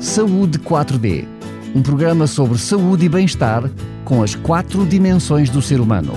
Saúde 0.00 0.58
4D, 0.58 1.28
um 1.74 1.82
programa 1.82 2.26
sobre 2.26 2.56
saúde 2.56 3.04
e 3.04 3.08
bem-estar 3.08 3.70
com 4.02 4.22
as 4.22 4.34
quatro 4.34 4.86
dimensões 4.86 5.50
do 5.50 5.60
ser 5.60 5.78
humano: 5.78 6.14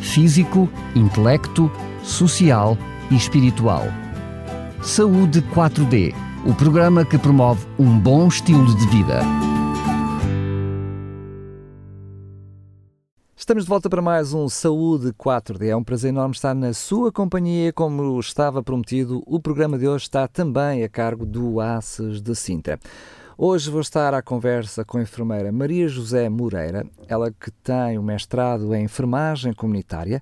físico, 0.00 0.66
intelecto, 0.96 1.70
social 2.02 2.78
e 3.10 3.16
espiritual. 3.16 3.84
Saúde 4.80 5.42
4D, 5.42 6.14
o 6.46 6.54
programa 6.54 7.04
que 7.04 7.18
promove 7.18 7.66
um 7.78 7.98
bom 7.98 8.28
estilo 8.28 8.74
de 8.74 8.86
vida. 8.86 9.20
Estamos 13.36 13.64
de 13.64 13.68
volta 13.68 13.90
para 13.90 14.00
mais 14.00 14.32
um 14.32 14.48
Saúde 14.48 15.12
4D. 15.12 15.68
É 15.68 15.76
um 15.76 15.84
prazer 15.84 16.10
enorme 16.10 16.34
estar 16.34 16.54
na 16.54 16.72
sua 16.72 17.12
companhia. 17.12 17.72
Como 17.74 18.18
estava 18.20 18.62
prometido, 18.62 19.22
o 19.26 19.38
programa 19.38 19.78
de 19.78 19.86
hoje 19.86 20.04
está 20.04 20.26
também 20.26 20.82
a 20.82 20.88
cargo 20.88 21.26
do 21.26 21.60
ACES 21.60 22.22
de 22.22 22.34
Sintra. 22.34 22.78
Hoje 23.40 23.70
vou 23.70 23.80
estar 23.80 24.14
à 24.14 24.20
conversa 24.20 24.84
com 24.84 24.98
a 24.98 25.02
enfermeira 25.02 25.52
Maria 25.52 25.86
José 25.86 26.28
Moreira, 26.28 26.84
ela 27.06 27.30
que 27.30 27.52
tem 27.52 27.96
o 27.96 28.02
mestrado 28.02 28.74
em 28.74 28.82
enfermagem 28.82 29.52
comunitária 29.52 30.20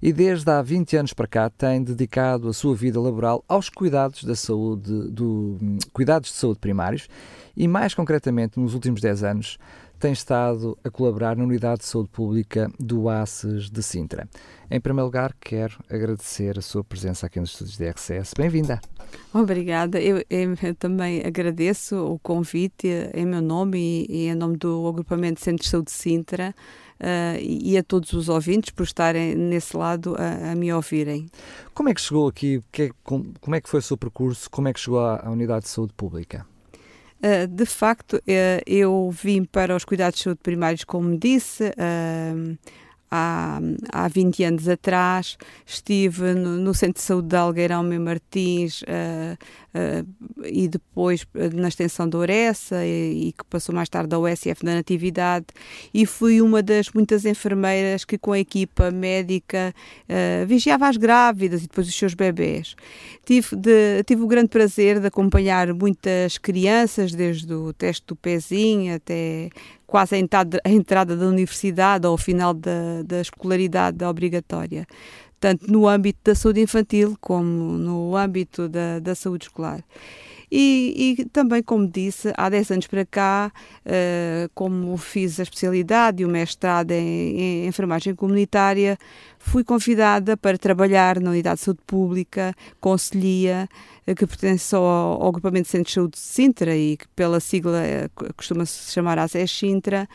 e 0.00 0.10
desde 0.14 0.50
há 0.50 0.62
20 0.62 0.96
anos 0.96 1.12
para 1.12 1.26
cá 1.26 1.50
tem 1.50 1.82
dedicado 1.82 2.48
a 2.48 2.54
sua 2.54 2.74
vida 2.74 2.98
laboral 2.98 3.44
aos 3.46 3.68
cuidados 3.68 4.24
da 4.24 4.34
saúde, 4.34 4.90
do, 5.10 5.58
cuidados 5.92 6.30
de 6.30 6.36
saúde 6.36 6.58
primários 6.58 7.06
e 7.54 7.68
mais 7.68 7.92
concretamente 7.92 8.58
nos 8.58 8.72
últimos 8.72 9.02
10 9.02 9.24
anos 9.24 9.58
tem 9.98 10.12
estado 10.12 10.76
a 10.84 10.90
colaborar 10.90 11.36
na 11.36 11.44
Unidade 11.44 11.80
de 11.80 11.86
Saúde 11.86 12.08
Pública 12.10 12.70
do 12.78 13.08
ACES 13.08 13.70
de 13.70 13.82
Sintra. 13.82 14.28
Em 14.70 14.80
primeiro 14.80 15.06
lugar, 15.06 15.34
quero 15.40 15.78
agradecer 15.88 16.58
a 16.58 16.62
sua 16.62 16.82
presença 16.82 17.26
aqui 17.26 17.38
nos 17.38 17.50
estúdios 17.50 17.76
da 17.76 17.90
RCS. 17.90 18.34
Bem-vinda. 18.36 18.80
Obrigada. 19.32 20.00
Eu, 20.00 20.24
eu, 20.28 20.74
também 20.78 21.22
agradeço 21.24 21.96
o 21.96 22.18
convite 22.18 22.88
em 23.14 23.26
meu 23.26 23.42
nome 23.42 24.06
e, 24.08 24.24
e 24.24 24.28
em 24.28 24.34
nome 24.34 24.56
do 24.56 24.86
Agrupamento 24.86 25.38
de 25.38 25.44
Centros 25.44 25.66
de 25.66 25.70
Saúde 25.70 25.86
de 25.86 25.92
Sintra. 25.92 26.54
Uh, 26.94 27.36
e 27.40 27.76
a 27.76 27.82
todos 27.82 28.12
os 28.12 28.28
ouvintes 28.28 28.70
por 28.70 28.84
estarem 28.84 29.34
nesse 29.34 29.76
lado 29.76 30.14
a, 30.16 30.52
a 30.52 30.54
me 30.54 30.72
ouvirem. 30.72 31.26
Como 31.74 31.88
é 31.88 31.94
que 31.94 32.00
chegou 32.00 32.28
aqui? 32.28 32.62
Que, 32.70 32.92
como, 33.02 33.34
como, 33.40 33.56
é 33.56 33.60
que 33.60 33.68
foi 33.68 33.80
o 33.80 33.82
seu 33.82 33.96
percurso? 33.96 34.48
Como 34.48 34.68
é 34.68 34.72
que 34.72 34.78
chegou 34.78 35.00
à, 35.00 35.26
à 35.26 35.30
Unidade 35.30 35.64
de 35.64 35.70
Saúde 35.70 35.92
Pública? 35.96 36.46
Uh, 37.24 37.46
de 37.46 37.64
facto, 37.64 38.16
uh, 38.16 38.60
eu 38.66 39.10
vim 39.10 39.44
para 39.44 39.74
os 39.74 39.82
cuidados 39.82 40.18
de 40.18 40.24
saúde 40.24 40.40
primários, 40.42 40.84
como 40.84 41.18
disse, 41.18 41.64
uh, 41.64 42.58
há, 43.10 43.60
há 43.90 44.08
20 44.08 44.44
anos 44.44 44.68
atrás. 44.68 45.38
Estive 45.64 46.34
no, 46.34 46.58
no 46.58 46.74
Centro 46.74 47.00
de 47.00 47.06
Saúde 47.06 47.28
de 47.28 47.36
Algueirão 47.36 47.82
Meu 47.82 47.98
Martins 47.98 48.82
uh, 48.82 49.38
e 50.44 50.68
depois 50.68 51.26
eh, 51.34 51.50
na 51.50 51.68
extensão 51.68 52.08
da 52.08 52.18
Oressa 52.18 52.84
e, 52.84 53.28
e, 53.28 53.32
que 53.32 53.44
passou 53.44 53.74
mais 53.74 53.88
tarde 53.88 54.08
da 54.08 54.18
USF 54.18 54.64
da 54.64 54.74
Natividade 54.74 55.46
e 55.92 56.06
fui 56.06 56.40
uma 56.40 56.62
das 56.62 56.90
muitas 56.90 57.24
enfermeiras 57.24 58.04
que 58.04 58.16
com 58.16 58.32
a 58.32 58.38
equipa 58.38 58.90
médica 58.90 59.74
uh, 60.08 60.46
vigiava 60.46 60.88
as 60.88 60.96
grávidas 60.96 61.64
e 61.64 61.66
depois 61.66 61.88
os 61.88 61.94
seus 61.94 62.14
bebés. 62.14 62.76
Tive, 63.24 63.56
de, 63.56 64.04
tive 64.04 64.22
o 64.22 64.26
grande 64.26 64.48
prazer 64.48 65.00
de 65.00 65.06
acompanhar 65.06 65.72
muitas 65.74 66.38
crianças, 66.38 67.12
desde 67.12 67.52
o 67.52 67.72
teste 67.72 68.04
do 68.06 68.14
pezinho 68.16 68.94
até 68.94 69.50
quase 69.86 70.14
a 70.14 70.18
entrada, 70.18 70.60
a 70.64 70.70
entrada 70.70 71.16
da 71.16 71.26
universidade 71.26 72.06
ou 72.06 72.12
ao 72.12 72.18
final 72.18 72.52
da, 72.54 73.02
da 73.04 73.20
escolaridade 73.20 74.04
obrigatória 74.04 74.86
tanto 75.44 75.70
no 75.70 75.86
âmbito 75.86 76.20
da 76.24 76.34
saúde 76.34 76.62
infantil 76.62 77.18
como 77.20 77.44
no 77.44 78.16
âmbito 78.16 78.66
da, 78.66 78.98
da 78.98 79.14
saúde 79.14 79.44
escolar. 79.44 79.84
E, 80.50 81.16
e, 81.18 81.24
também, 81.26 81.62
como 81.62 81.86
disse, 81.86 82.32
há 82.34 82.48
10 82.48 82.70
anos 82.70 82.86
para 82.86 83.04
cá, 83.04 83.52
uh, 83.84 84.48
como 84.54 84.96
fiz 84.96 85.38
a 85.38 85.42
especialidade 85.42 86.22
e 86.22 86.24
o 86.24 86.28
mestrado 86.30 86.92
em, 86.92 87.38
em, 87.38 87.66
enfermagem 87.66 88.14
comunitária, 88.14 88.96
fui 89.44 89.62
convidada 89.62 90.36
para 90.36 90.56
trabalhar 90.56 91.20
na 91.20 91.30
Unidade 91.30 91.58
de 91.58 91.64
Saúde 91.64 91.80
Pública, 91.86 92.54
Conselhia, 92.80 93.68
uh, 94.06 94.14
que 94.14 94.26
pertence 94.26 94.74
ao, 94.74 94.82
ao 94.82 95.28
Agrupamento 95.28 95.66
de 95.66 95.70
Centros 95.70 95.90
de 95.90 95.94
Saúde 95.94 96.12
de 96.12 96.18
Sintra 96.18 96.76
e 96.76 96.96
que 96.96 97.06
pela 97.08 97.38
sigla 97.38 97.82
uh, 97.82 98.34
costuma-se 98.34 98.90
chamar 98.90 99.18
ASES 99.18 99.50
Sintra, 99.50 100.08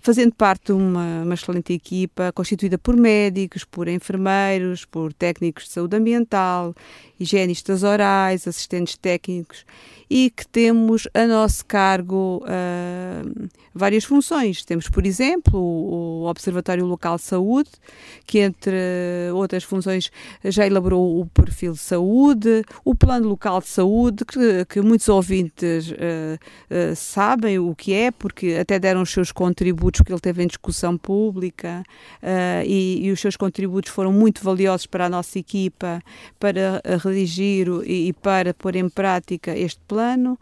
fazendo 0.00 0.34
parte 0.34 0.66
de 0.66 0.72
uma, 0.72 1.22
uma 1.22 1.34
excelente 1.34 1.72
equipa 1.72 2.30
constituída 2.32 2.76
por 2.76 2.94
médicos, 2.94 3.64
por 3.64 3.88
enfermeiros, 3.88 4.84
por 4.84 5.12
técnicos 5.14 5.64
de 5.64 5.70
saúde 5.70 5.96
ambiental, 5.96 6.74
higienistas 7.18 7.82
orais, 7.82 8.46
assistentes 8.46 8.96
técnicos 8.96 9.64
e 10.14 10.30
que 10.30 10.46
temos 10.46 11.08
a 11.12 11.26
nosso 11.26 11.66
cargo 11.66 12.40
uh, 12.44 13.48
várias 13.74 14.04
funções. 14.04 14.64
Temos, 14.64 14.88
por 14.88 15.04
exemplo, 15.04 15.58
o, 15.58 16.26
Observatório 16.26 16.86
Local 16.86 17.16
de 17.16 17.22
Saúde, 17.22 17.70
que 18.24 18.38
entre 18.38 18.76
outras 19.34 19.64
funções 19.64 20.12
já 20.44 20.64
elaborou 20.64 21.20
o 21.20 21.26
perfil 21.26 21.72
de 21.72 21.80
saúde, 21.80 22.62
o 22.84 22.94
Plano 22.94 23.28
Local 23.28 23.60
de 23.60 23.66
Saúde, 23.66 24.24
que, 24.24 24.64
que 24.66 24.80
muitos 24.80 25.08
ouvintes 25.08 25.90
uh, 25.90 25.94
uh, 25.94 26.94
sabem 26.94 27.58
o 27.58 27.74
que 27.74 27.92
é, 27.92 28.12
porque 28.12 28.56
até 28.60 28.78
deram 28.78 29.02
os 29.02 29.10
seus 29.10 29.32
contributos 29.32 30.00
que 30.02 30.12
ele 30.12 30.20
teve 30.20 30.44
em 30.44 30.46
discussão 30.46 30.96
pública 30.96 31.82
e, 32.64 33.00
e, 33.02 33.10
os 33.10 33.20
seus 33.20 33.36
contributos 33.36 33.90
foram 33.90 34.12
muito 34.12 34.44
valiosos 34.44 34.86
para 34.86 35.06
a 35.06 35.08
nossa 35.08 35.40
equipa, 35.40 36.00
para 36.38 36.80
redigir 37.02 37.66
e, 37.84 38.08
e 38.08 38.12
para 38.12 38.54
pôr 38.54 38.76
em 38.76 38.88
prática 38.88 39.56
este 39.56 39.80
plano 39.88 40.03
plano. 40.04 40.38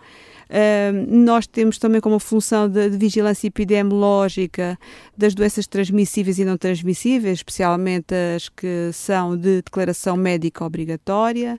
Uh, 0.51 1.07
nós 1.09 1.47
temos 1.47 1.79
também 1.79 1.99
como 1.99 2.19
função 2.19 2.69
de, 2.69 2.91
de, 2.91 2.99
vigilância 2.99 3.47
epidemiológica 3.47 4.79
das 5.17 5.35
doenças 5.35 5.67
transmissíveis 5.67 6.39
e 6.39 6.45
não 6.45 6.59
transmissíveis, 6.59 7.39
especialmente 7.39 8.15
as 8.37 8.51
que 8.51 8.91
são 8.93 9.35
de 9.35 9.63
declaração 9.63 10.15
médica 10.15 10.63
obrigatória. 10.63 11.57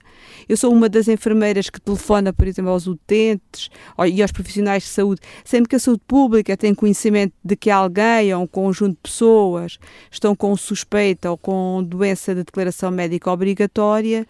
Eu 0.48 0.56
sou 0.56 0.72
uma 0.72 0.88
das 0.88 1.08
enfermeiras 1.08 1.72
que 1.72 1.82
telefona, 1.82 2.32
por 2.32 2.46
exemplo, 2.46 2.70
aos 2.70 2.86
utentes 2.86 3.70
e 4.14 4.22
aos 4.22 4.32
profissionais 4.32 4.84
de 4.84 4.90
saúde, 4.90 5.22
sempre 5.44 5.70
que 5.70 5.76
a 5.76 5.80
saúde 5.80 6.04
pública 6.08 6.56
tem 6.56 6.76
conhecimento 6.76 7.34
de 7.44 7.56
que 7.56 7.72
alguém 7.72 8.32
ou 8.36 8.44
um 8.44 8.48
conjunto 8.48 8.92
de 8.92 9.02
pessoas 9.02 9.80
estão 10.12 10.36
com 10.36 10.56
suspeita 10.56 11.32
ou 11.32 11.38
com 11.38 11.84
doença 11.84 12.36
de 12.36 12.44
declaração 12.44 12.92
médica 12.92 13.32
obrigatória 13.32 14.28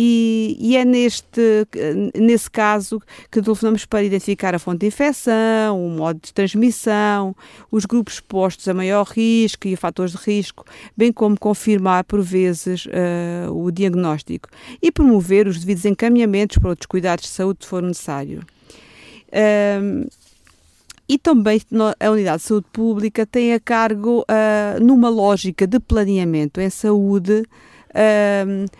e, 0.00 0.56
e, 0.60 0.76
é 0.76 0.84
neste, 0.84 1.66
nesse 2.14 2.48
caso 2.48 3.02
que 3.32 3.42
telefonamos 3.42 3.84
para 3.84 4.04
identificar 4.04 4.54
a 4.54 4.58
fonte 4.60 4.78
de 4.78 4.86
infecção, 4.86 5.84
o 5.84 5.90
modo 5.90 6.20
de 6.22 6.32
transmissão, 6.32 7.34
os 7.68 7.84
grupos 7.84 8.14
expostos 8.14 8.68
a 8.68 8.74
maior 8.74 9.04
risco 9.08 9.66
e 9.66 9.74
fatores 9.74 10.12
de 10.12 10.18
risco, 10.18 10.64
bem 10.96 11.12
como 11.12 11.36
confirmar 11.36 12.04
por 12.04 12.22
vezes 12.22 12.86
uh, 12.86 13.52
o 13.52 13.72
diagnóstico 13.72 14.48
e 14.80 14.92
promover 14.92 15.48
os 15.48 15.58
devidos 15.58 15.84
encaminhamentos 15.84 16.58
para 16.58 16.68
outros 16.68 16.86
cuidados 16.86 17.24
de 17.24 17.30
saúde 17.32 17.64
se 17.64 17.68
for 17.68 17.82
necessário. 17.82 18.44
Um, 19.82 20.06
e 21.08 21.18
também 21.18 21.60
a 21.98 22.10
Unidade 22.10 22.42
de 22.42 22.48
Saúde 22.48 22.66
Pública 22.72 23.26
tem 23.26 23.52
a 23.52 23.58
cargo, 23.58 24.20
uh, 24.20 24.80
numa 24.80 25.08
lógica 25.08 25.66
de 25.66 25.80
planeamento 25.80 26.60
em 26.60 26.70
saúde, 26.70 27.42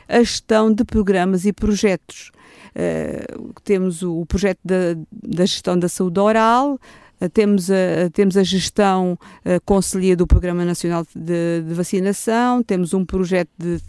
a 0.08 0.18
gestão 0.20 0.72
de 0.72 0.84
programas 0.84 1.44
e 1.44 1.52
projetos. 1.52 2.30
Uh, 2.78 3.52
temos 3.64 4.02
o, 4.02 4.24
projeto 4.26 4.60
da, 4.64 4.94
da, 5.10 5.44
gestão 5.44 5.76
da 5.76 5.88
saúde 5.88 6.20
oral, 6.20 6.78
uh, 7.20 7.28
temos, 7.28 7.70
a, 7.70 8.08
temos 8.12 8.36
a 8.36 8.44
gestão 8.44 9.18
uh, 9.44 9.60
conselhia 9.64 10.16
do 10.16 10.26
Programa 10.26 10.64
Nacional 10.64 11.04
de, 11.14 11.62
de 11.66 11.74
Vacinação, 11.74 12.62
temos 12.62 12.94
um 12.94 13.04
projeto 13.04 13.50
de 13.58 13.80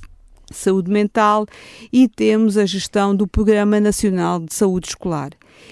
saúde 0.52 0.90
mental 0.90 1.46
e 1.94 2.08
temos 2.08 2.58
a 2.58 2.66
gestão 2.66 3.16
do 3.16 3.28
Programa 3.28 3.80
Nacional 3.80 4.40
de 4.40 4.56
Saúde 4.56 4.88
Escolar. 4.88 5.30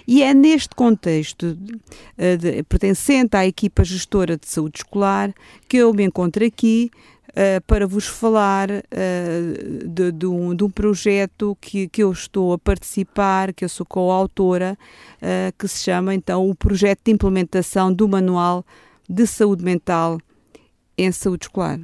E 0.07 0.21
é 0.21 0.33
neste 0.33 0.75
contexto, 0.75 1.55
de, 1.55 2.37
de, 2.37 2.63
pertencente 2.63 3.35
à 3.35 3.47
equipa 3.47 3.83
gestora 3.83 4.37
de 4.37 4.47
saúde 4.47 4.79
escolar, 4.79 5.33
que 5.67 5.77
eu 5.77 5.91
me 5.93 6.03
encontro 6.03 6.45
aqui 6.45 6.91
uh, 7.37 7.61
para 7.67 7.85
vos 7.85 8.07
falar 8.07 8.69
uh, 8.69 9.87
de, 9.87 10.11
de, 10.11 10.25
um, 10.25 10.55
de, 10.55 10.63
um, 10.63 10.69
projeto 10.69 11.55
que, 11.61 11.87
que 11.87 12.01
eu 12.01 12.11
estou 12.11 12.53
a 12.53 12.57
participar, 12.57 13.53
que 13.53 13.63
eu 13.63 13.69
sou 13.69 13.85
coautora, 13.85 14.77
uh, 15.21 15.53
que 15.57 15.67
se 15.67 15.83
chama 15.83 16.15
então 16.15 16.49
o 16.49 16.55
Projeto 16.55 17.01
de 17.05 17.11
Implementação 17.11 17.93
do 17.93 18.07
Manual 18.07 18.65
de 19.07 19.27
Saúde 19.27 19.63
Mental 19.63 20.17
em 20.97 21.11
Saúde 21.11 21.45
Escolar. 21.45 21.79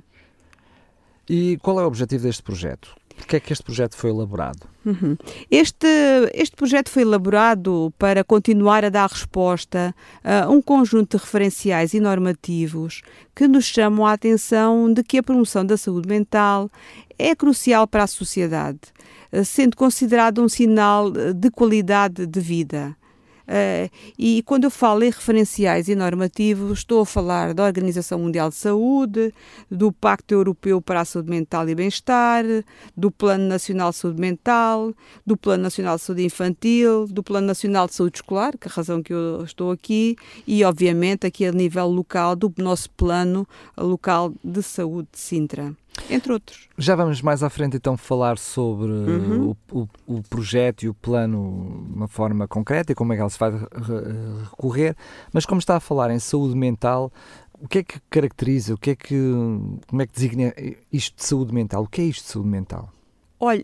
E 1.30 1.58
qual 1.62 1.80
é 1.80 1.84
o 1.84 1.88
objetivo 1.88 2.24
deste 2.24 2.44
projeto? 2.44 2.96
Porquê 3.18 3.38
é 3.38 3.40
que 3.40 3.54
este 3.54 3.64
projeto 3.64 3.96
foi 3.96 4.10
elaborado? 4.10 4.68
Uhum. 4.86 5.16
Este, 5.50 5.88
este 6.34 6.56
projeto 6.56 6.90
foi 6.90 7.04
elaborado 7.04 7.94
para 7.98 8.24
continuar 8.24 8.84
a 8.84 8.90
dar 8.90 9.10
resposta 9.10 9.96
a 10.24 10.50
um 10.50 10.62
conjunto 10.62 11.18
de 11.18 11.24
referenciais 11.24 11.94
e 11.94 12.00
normativos 12.00 13.02
que 13.36 13.48
nos 13.48 13.66
chamam 13.66 14.06
a 14.06 14.14
atenção 14.14 14.92
de 14.92 15.04
que 15.04 15.18
a 15.18 15.24
promoção 15.24 15.66
da 15.66 15.78
saúde 15.78 16.10
mental 16.10 16.70
é 17.18 17.36
crucial 17.36 17.88
para 17.88 18.04
a 18.04 18.08
sociedade, 18.08 18.80
sendo 19.46 19.78
considerado 19.78 20.42
um 20.42 20.50
sinal 20.50 21.10
de 21.12 21.50
qualidade 21.50 22.26
de 22.26 22.40
vida. 22.40 22.96
Uh, 23.48 23.90
e 24.18 24.42
quando 24.44 24.64
eu 24.64 24.72
falo 24.72 25.04
em 25.04 25.10
referenciais 25.10 25.88
e 25.88 25.96
normativos, 25.96 26.80
estou 26.80 27.02
a 27.02 27.06
falar 27.06 27.54
da 27.54 27.66
Organização 27.66 28.20
Mundial 28.20 28.50
de 28.50 28.56
Saúde, 28.56 29.34
do 29.70 29.92
Pacto 29.92 30.34
Europeu 30.34 30.82
para 30.82 31.02
a 31.02 31.06
Saúde 31.06 31.30
Mental 31.30 31.68
e 31.68 31.76
Bem-Estar, 31.76 32.46
do 32.96 33.12
Plano 33.12 33.46
Nacional 33.46 33.92
de 33.92 33.98
Saúde 33.98 34.22
Mental, 34.22 34.94
do 35.26 35.36
Plano 35.36 35.64
Nacional 35.64 35.98
de 35.98 36.04
Saúde 36.04 36.24
Infantil, 36.24 37.08
do 37.08 37.22
Plano 37.22 37.48
Nacional 37.48 37.88
de 37.88 37.96
Saúde 37.96 38.18
Escolar, 38.18 38.58
que 38.58 38.68
é 38.68 38.72
a 38.72 38.74
razão 38.74 39.04
que 39.04 39.14
eu 39.14 39.44
estou 39.44 39.72
aqui, 39.72 40.16
e 40.48 40.64
obviamente 40.64 41.28
aqui 41.28 41.46
a 41.46 41.52
nível 41.52 41.88
local 41.88 42.36
do 42.36 42.54
nosso 42.58 42.90
Plano 42.92 43.48
Local 43.78 44.34
de 44.44 44.64
Saúde 44.64 45.10
de 45.12 45.20
Sintra 45.20 45.76
entre 46.10 46.34
outros. 46.34 46.68
Já 46.78 46.96
vamos 46.96 47.22
mais 47.22 47.44
à 47.44 47.50
frente 47.50 47.78
então 47.78 47.96
falar 47.96 48.38
sobre 48.38 48.92
uhum. 48.92 49.56
o, 49.72 49.82
o, 49.82 49.90
o, 50.18 50.24
projeto 50.24 50.84
e 50.84 50.90
o 50.90 50.94
plano 50.94 51.86
de 51.88 51.96
uma 51.96 52.08
forma 52.08 52.48
concreta 52.48 52.92
e 52.92 52.96
como 52.96 53.14
é 53.14 53.16
que 53.16 53.22
ela 53.22 53.30
se 53.30 53.40
vai 53.40 53.52
recorrer, 54.50 54.96
mas 55.32 55.46
como 55.46 55.60
está 55.60 55.78
a 55.78 55.80
falar 55.80 56.12
em 56.12 56.20
saúde 56.20 56.56
mental, 56.56 57.12
o 57.60 57.68
que 57.68 57.80
é 57.80 57.84
que 57.84 58.00
caracteriza, 58.10 58.74
o 58.74 58.78
que 58.78 58.92
é 58.92 58.96
que, 58.96 59.16
como 59.88 60.02
é 60.02 60.08
que 60.08 60.14
designa 60.14 60.54
isto 60.92 61.16
de 61.16 61.26
saúde 61.26 61.54
mental? 61.54 61.84
O 61.84 61.88
que 61.88 62.02
é 62.02 62.06
isto 62.06 62.26
de 62.26 62.32
saúde 62.32 62.50
mental? 62.50 62.90
Olha, 63.40 63.64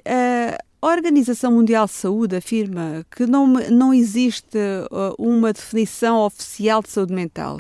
a 0.82 0.88
Organização 0.88 1.52
Mundial 1.52 1.86
de 1.86 1.92
Saúde 1.92 2.36
afirma 2.36 3.06
que 3.12 3.26
não, 3.26 3.48
não 3.48 3.94
existe 3.94 4.58
uh, 4.58 5.14
uma 5.18 5.52
definição 5.52 6.20
oficial 6.20 6.82
de 6.82 6.90
saúde 6.90 7.14
mental 7.14 7.60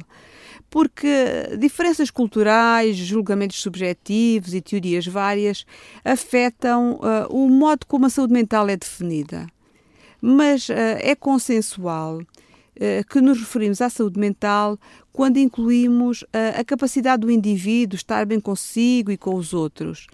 porque 0.69 1.57
diferenças 1.57 2.11
culturais, 2.11 2.95
julgamentos 2.95 3.61
subjetivos 3.61 4.53
e 4.53 4.61
teorias 4.61 5.07
várias 5.07 5.65
afetam 6.05 6.93
uh, 6.93 7.27
o 7.29 7.49
modo 7.49 7.85
como 7.87 8.05
a 8.05 8.09
saúde 8.09 8.33
mental 8.33 8.69
é 8.69 8.77
definida. 8.77 9.47
Mas 10.21 10.69
uh, 10.69 10.73
é 10.99 11.15
consensual 11.15 12.19
uh, 12.19 13.07
que 13.09 13.19
nos 13.19 13.39
referimos 13.39 13.81
à 13.81 13.89
saúde 13.89 14.19
mental 14.19 14.77
quando 15.11 15.37
incluímos 15.37 16.23
a 16.57 16.63
capacidade 16.63 17.21
do 17.23 17.31
indivíduo 17.31 17.97
estar 17.97 18.25
bem 18.25 18.39
consigo 18.39 19.11
e 19.11 19.17
com 19.17 19.35
os 19.35 19.53
outros, 19.53 20.07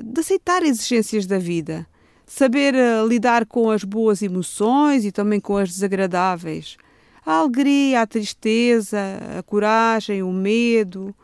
de 0.00 0.20
aceitar 0.20 0.62
exigências 0.62 1.26
da 1.26 1.38
vida, 1.38 1.84
saber 2.24 2.72
lidar 3.08 3.46
com 3.46 3.68
as 3.68 3.82
boas 3.82 4.22
emoções 4.22 5.04
e 5.04 5.10
também 5.10 5.40
com 5.40 5.56
as 5.56 5.70
desagradáveis 5.70 6.76
a 7.24 7.36
alegria, 7.36 8.02
a 8.02 8.06
tristeza, 8.06 8.98
a 9.38 9.42
coragem, 9.42 10.22
o 10.22 10.32
medo, 10.32 11.14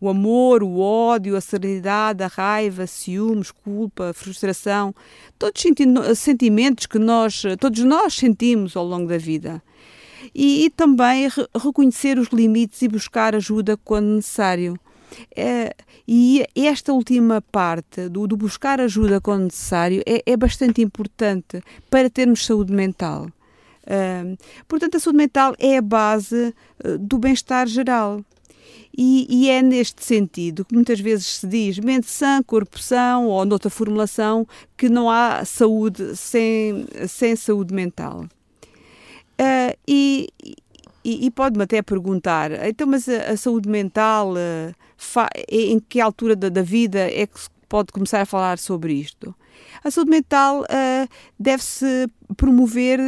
o 0.00 0.08
amor, 0.08 0.62
o 0.62 0.78
ódio, 0.78 1.36
a 1.36 1.40
serenidade, 1.40 2.22
a 2.22 2.26
raiva, 2.26 2.86
ciúmes, 2.86 3.50
culpa, 3.50 4.12
frustração, 4.14 4.94
todos 5.38 5.62
sentimentos 6.16 6.86
que 6.86 6.98
nós, 6.98 7.42
todos 7.58 7.84
nós 7.84 8.14
sentimos 8.14 8.76
ao 8.76 8.86
longo 8.86 9.08
da 9.08 9.18
vida. 9.18 9.62
E, 10.34 10.64
e 10.64 10.70
também 10.70 11.28
re 11.28 11.46
reconhecer 11.54 12.18
os 12.18 12.28
limites 12.28 12.80
e 12.82 12.88
buscar 12.88 13.34
ajuda 13.34 13.76
quando 13.76 14.16
necessário. 14.16 14.78
É, 15.36 15.74
e 16.06 16.46
esta 16.54 16.92
última 16.92 17.42
parte 17.42 18.08
do, 18.08 18.26
do 18.26 18.36
buscar 18.36 18.80
ajuda 18.80 19.20
quando 19.20 19.44
necessário 19.44 20.02
é, 20.06 20.22
é 20.24 20.36
bastante 20.36 20.80
importante 20.80 21.60
para 21.90 22.08
termos 22.08 22.46
saúde 22.46 22.72
mental. 22.72 23.26
Portanto, 24.68 24.96
a 24.96 25.00
saúde 25.00 25.16
mental 25.16 25.54
é 25.58 25.78
a 25.78 25.82
base 25.82 26.54
uh, 26.84 26.98
do 26.98 27.18
bem-estar 27.18 27.66
geral. 27.66 28.22
E, 28.96 29.26
e, 29.30 29.48
é 29.48 29.62
neste 29.62 30.04
sentido 30.04 30.64
que 30.64 30.74
muitas 30.74 30.98
vezes 30.98 31.38
se 31.38 31.46
diz 31.46 31.78
mente 31.78 32.10
sã, 32.10 32.42
corpo 32.42 32.78
são, 32.78 33.26
ou 33.26 33.44
noutra 33.44 33.70
formulação, 33.70 34.46
que 34.76 34.88
não 34.88 35.08
há 35.08 35.44
saúde 35.44 36.16
sem, 36.16 36.86
sem 37.08 37.36
saúde 37.36 37.72
mental. 37.72 38.26
Uh, 39.40 39.78
e, 39.86 40.28
e, 41.04 41.26
e 41.26 41.30
pode-me 41.30 41.62
até 41.62 41.80
perguntar, 41.82 42.50
então, 42.66 42.86
mas 42.86 43.08
a, 43.08 43.30
a 43.30 43.36
saúde 43.36 43.68
mental, 43.68 44.34
em 45.48 45.78
que 45.80 46.00
altura 46.00 46.34
da, 46.34 46.48
da 46.48 46.62
vida 46.62 46.98
é 46.98 47.26
que 47.26 47.38
pode 47.70 47.92
começar 47.92 48.20
a 48.20 48.26
falar 48.26 48.58
sobre 48.58 48.92
isto? 48.92 49.34
A 49.82 49.90
saúde 49.90 50.10
mental 50.10 50.62
uh, 50.62 51.08
deve-se 51.38 52.08
promover 52.36 52.98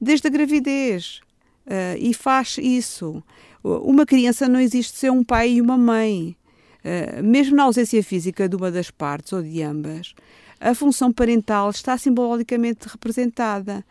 desde 0.00 0.26
a 0.26 0.30
gravidez 0.30 1.20
uh, 1.66 1.96
e 1.98 2.14
faz 2.14 2.56
isso. 2.58 3.22
Uma 3.62 4.06
criança 4.06 4.48
não 4.48 4.58
existe 4.58 4.96
sem 4.96 5.10
um 5.10 5.22
pai 5.22 5.52
e 5.52 5.60
uma 5.60 5.76
mãe. 5.76 6.34
Uh, 6.82 7.22
mesmo 7.22 7.54
na 7.54 7.64
ausência 7.64 8.02
física 8.02 8.48
de 8.48 8.56
uma 8.56 8.70
das 8.70 8.90
partes 8.90 9.32
ou 9.32 9.42
de 9.42 9.62
ambas, 9.62 10.14
a 10.58 10.74
função 10.74 11.12
parental 11.12 11.70
está 11.70 11.96
simbolicamente 11.98 12.88
representada. 12.88 13.84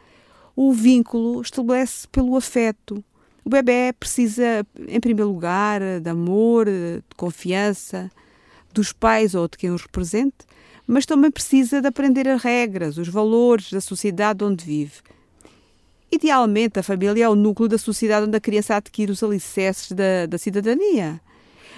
O 0.56 0.74
vínculo 0.74 1.42
estabelece 1.42 2.08
pelo 2.08 2.36
afeto. 2.36 3.04
O 3.46 3.50
bebê 3.50 3.94
precisa, 3.98 4.66
em 4.88 5.00
primeiro 5.00 5.32
lugar, 5.32 5.80
de 6.02 6.10
amor, 6.10 6.66
de 6.66 7.02
confiança, 7.16 8.12
dos 8.74 8.92
pais 8.92 9.36
ou 9.36 9.48
de 9.48 9.58
quem 9.58 9.72
os 9.72 9.82
represente, 9.82 10.46
mas 10.88 11.06
também 11.06 11.32
precisa 11.32 11.82
de 11.82 11.88
aprender 11.88 12.28
as 12.28 12.42
regras, 12.42 12.98
os 12.98 13.08
valores 13.08 13.72
da 13.72 13.82
sociedade 13.82 14.44
onde 14.44 14.66
vive. 14.66 15.02
Idealmente, 16.12 16.80
a 16.80 16.84
família 16.84 17.24
é 17.24 17.30
o 17.30 17.36
núcleo 17.36 17.70
da 17.70 17.78
sociedade 17.78 18.28
onde 18.28 18.36
a 18.36 18.42
criança 18.42 18.76
adquire 18.76 19.12
os 19.12 19.24
alicerces 19.24 19.94
da, 19.94 20.26
da 20.28 20.38
cidadania. 20.38 21.22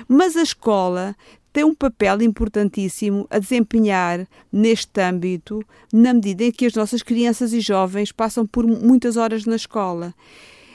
Mas 0.07 0.35
a 0.35 0.41
escola 0.41 1.15
tem 1.51 1.63
um 1.63 1.75
papel 1.75 2.23
importantíssimo 2.23 3.27
a 3.29 3.37
desempenhar 3.37 4.27
neste 4.51 4.99
âmbito, 4.99 5.63
na 5.93 6.11
medida 6.13 6.45
em 6.45 6.51
que 6.51 6.65
as 6.65 6.73
nossas 6.73 7.03
crianças 7.03 7.53
e 7.53 7.59
jovens 7.59 8.11
passam 8.11 8.47
por 8.47 8.65
muitas 8.65 9.17
horas 9.17 9.45
na 9.45 9.55
escola 9.55 10.15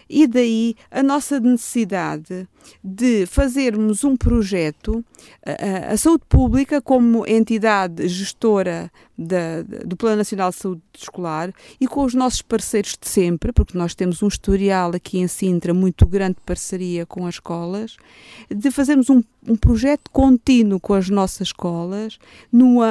e 0.08 0.26
daí 0.26 0.74
a 0.90 1.02
nossa 1.02 1.38
necessidade 1.38 2.48
de 2.82 3.26
fazermos 3.26 4.04
um 4.04 4.16
projeto, 4.16 5.04
a, 5.44 5.92
a 5.92 5.96
saúde 5.96 6.24
pública 6.28 6.80
como 6.80 7.26
entidade 7.26 8.08
gestora 8.08 8.90
da, 9.16 9.62
do 9.84 9.96
Plano 9.96 10.16
Nacional 10.18 10.50
de 10.50 10.56
Saúde 10.56 10.82
Escolar 10.96 11.52
e 11.80 11.86
com 11.88 12.04
os 12.04 12.14
nossos 12.14 12.40
parceiros 12.40 12.96
de 13.00 13.08
sempre, 13.08 13.52
porque 13.52 13.76
nós 13.76 13.94
temos 13.94 14.22
um 14.22 14.28
historial 14.28 14.92
aqui 14.94 15.18
em 15.18 15.26
Sintra 15.26 15.74
muito 15.74 16.06
grande 16.06 16.36
de 16.36 16.42
parceria 16.42 17.04
com 17.04 17.26
as 17.26 17.34
escolas, 17.34 17.96
de 18.48 18.70
fazermos 18.70 19.10
um, 19.10 19.22
um 19.46 19.56
projeto 19.56 20.10
contínuo 20.12 20.78
com 20.78 20.94
as 20.94 21.08
nossas 21.08 21.48
escolas 21.48 22.18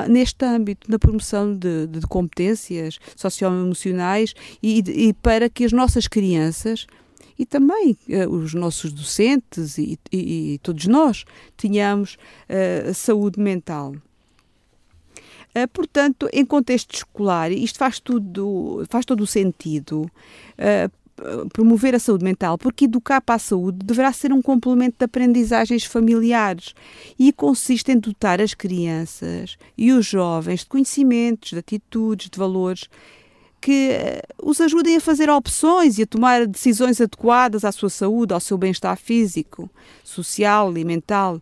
neste 0.10 0.46
âmbito, 0.46 0.90
na 0.92 1.00
promoção 1.00 1.56
de, 1.56 1.88
de 1.88 2.02
competências 2.08 3.00
socioemocionais 3.16 4.34
e, 4.62 4.80
e 4.80 5.14
para 5.14 5.50
que 5.50 5.64
as 5.64 5.72
nossas 5.72 6.08
crianças 6.08 6.88
e 7.38 7.46
também 7.46 7.98
uh, 8.10 8.30
os 8.30 8.54
nossos 8.54 8.92
docentes 8.92 9.78
e, 9.78 10.00
e, 10.12 10.54
e, 10.54 10.58
todos 10.60 10.88
nós 10.88 11.24
tenhamos 11.56 12.18
uh, 12.50 12.94
saúde 12.94 13.40
mental. 13.40 13.96
Uh, 15.56 15.68
portanto, 15.72 16.28
em 16.34 16.46
contexto 16.46 16.96
escolar, 16.96 17.52
isto 17.52 17.78
faz, 17.78 18.00
tudo, 18.00 18.84
faz 18.90 19.06
todo 19.06 19.22
o 19.22 19.28
sentido 19.28 20.10
promover 21.52 21.96
a 21.96 22.00
saúde 22.00 22.24
mental, 22.24 22.58
porque 22.58 22.86
educar 22.86 23.22
para 23.22 23.36
a 23.36 23.40
saúde 23.40 23.80
deverá 23.84 24.14
ser 24.14 24.32
um 24.32 24.42
complemento 24.42 24.98
de 25.00 25.06
aprendizagens 25.06 25.84
familiares 25.84 26.76
e 27.18 27.34
consiste 27.34 27.92
em 27.92 27.98
dotar 27.98 28.40
as 28.40 28.54
crianças 28.54 29.58
e 29.76 29.92
os 29.92 30.06
jovens 30.06 30.60
de 30.60 30.68
conhecimentos, 30.68 31.52
de 31.52 31.58
atitudes, 31.58 32.30
de 32.30 32.38
valores 32.38 32.88
que 33.60 33.90
eh, 33.92 34.22
os 34.42 34.62
ajudem 34.62 34.98
a 34.98 35.02
fazer 35.02 35.30
opções 35.30 35.98
e 35.98 36.04
a 36.04 36.08
tomar 36.08 36.46
decisões 36.48 37.02
adequadas 37.02 37.66
à 37.66 37.72
sua 37.72 37.90
saúde, 37.90 38.34
ao 38.34 38.40
seu 38.40 38.58
bem-estar 38.58 38.98
físico, 38.98 39.70
social 40.04 40.78
e 40.78 40.86
mental. 40.86 41.42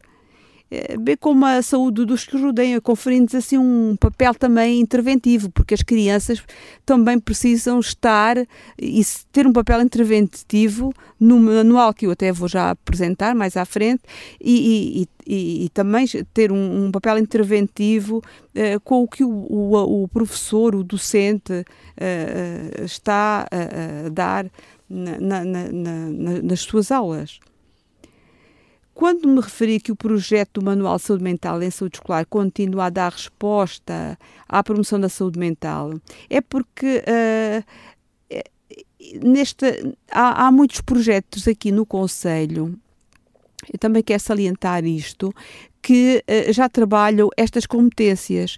Eh, 0.75 0.98
bem 0.98 1.15
como 1.15 1.46
a 1.46 1.62
saúde 1.62 2.05
dos 2.05 2.25
que 2.25 2.38
rodeiam, 2.38 2.82
conferindo-lhes 2.82 3.36
assim 3.36 3.58
um 3.58 3.96
papel 3.98 4.34
também 4.36 4.79
interventivo, 4.82 5.50
porque 5.50 5.74
as 5.74 5.82
crianças 5.82 6.44
também 6.86 7.17
precisam 7.17 7.79
estar 7.79 8.38
e 8.77 9.01
ter 9.32 9.48
um 9.48 9.53
papel 9.53 9.82
interventivo 9.82 10.94
no 11.20 11.39
manual 11.39 11.94
que 11.94 12.05
eu 12.05 12.12
até 12.12 12.32
vou 12.32 12.48
já 12.48 12.72
apresentar 12.72 13.34
mais 13.34 13.55
à 13.55 13.63
frente 13.63 14.03
e, 14.41 15.08
e, 15.25 15.34
e, 15.34 15.65
e 15.65 15.70
também 15.70 16.05
ter 16.34 16.51
um, 16.51 16.86
um 16.86 16.91
papel 16.91 17.17
interventivo 17.17 18.17
uh, 18.17 18.79
com 18.84 19.03
o 19.03 19.08
que 19.08 19.24
o, 19.24 19.29
o, 19.29 20.03
o 20.03 20.08
professor, 20.10 20.75
o 20.75 20.84
docente 20.84 21.53
uh, 21.53 22.84
está 22.84 23.48
a, 23.50 24.05
a 24.08 24.10
dar 24.10 24.46
na, 24.89 25.20
na, 25.20 25.44
na, 25.46 26.41
nas 26.44 26.60
suas 26.60 26.91
aulas. 26.91 27.39
Quando 28.96 29.28
me 29.28 29.42
referi 29.42 29.78
que 29.78 29.92
o 29.92 29.96
projeto 29.96 30.62
do 30.62 30.66
Manual 30.66 30.96
de 30.96 31.04
Saúde 31.04 31.22
Mental 31.22 31.62
em 31.62 31.70
Saúde 31.70 31.98
Escolar 31.98 32.25
continua 32.25 32.86
a 32.86 32.90
dar 32.90 33.12
resposta 33.12 34.18
à 34.48 34.64
promoção 34.64 34.98
da 34.98 35.10
saúde 35.10 35.38
mental, 35.38 35.92
é 36.30 36.40
porque 36.40 37.04
uh, 37.04 37.64
neste, 39.22 39.66
há, 40.10 40.48
há 40.48 40.52
muitos 40.52 40.80
projetos 40.80 41.46
aqui 41.46 41.74
no 41.74 41.86
Conselho. 41.86 42.74
Eu 43.72 43.78
também 43.78 44.02
quero 44.02 44.22
salientar 44.22 44.86
isto, 44.86 45.36
que 45.86 46.24
uh, 46.27 46.51
já 46.51 46.68
trabalham 46.68 47.30
estas 47.38 47.68
competências. 47.68 48.58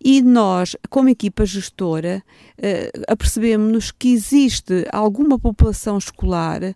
E 0.00 0.22
nós, 0.22 0.76
como 0.88 1.08
equipa 1.08 1.44
gestora, 1.44 2.22
uh, 2.56 3.02
apercebemos-nos 3.08 3.90
que 3.90 4.12
existe 4.12 4.86
alguma 4.92 5.40
população 5.40 5.98
escolar 5.98 6.62
uh, 6.62 6.74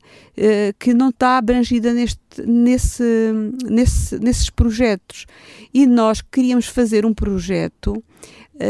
que 0.76 0.92
não 0.92 1.11
está 1.11 1.38
abrangida 1.38 1.94
neste, 1.94 2.18
nesse, 2.44 3.04
nesse, 3.64 4.18
nesses 4.18 4.50
projetos. 4.50 5.25
E 5.73 5.87
nós 5.87 6.21
queríamos 6.21 6.66
fazer 6.66 7.06
um 7.06 7.14
projeto 7.14 8.02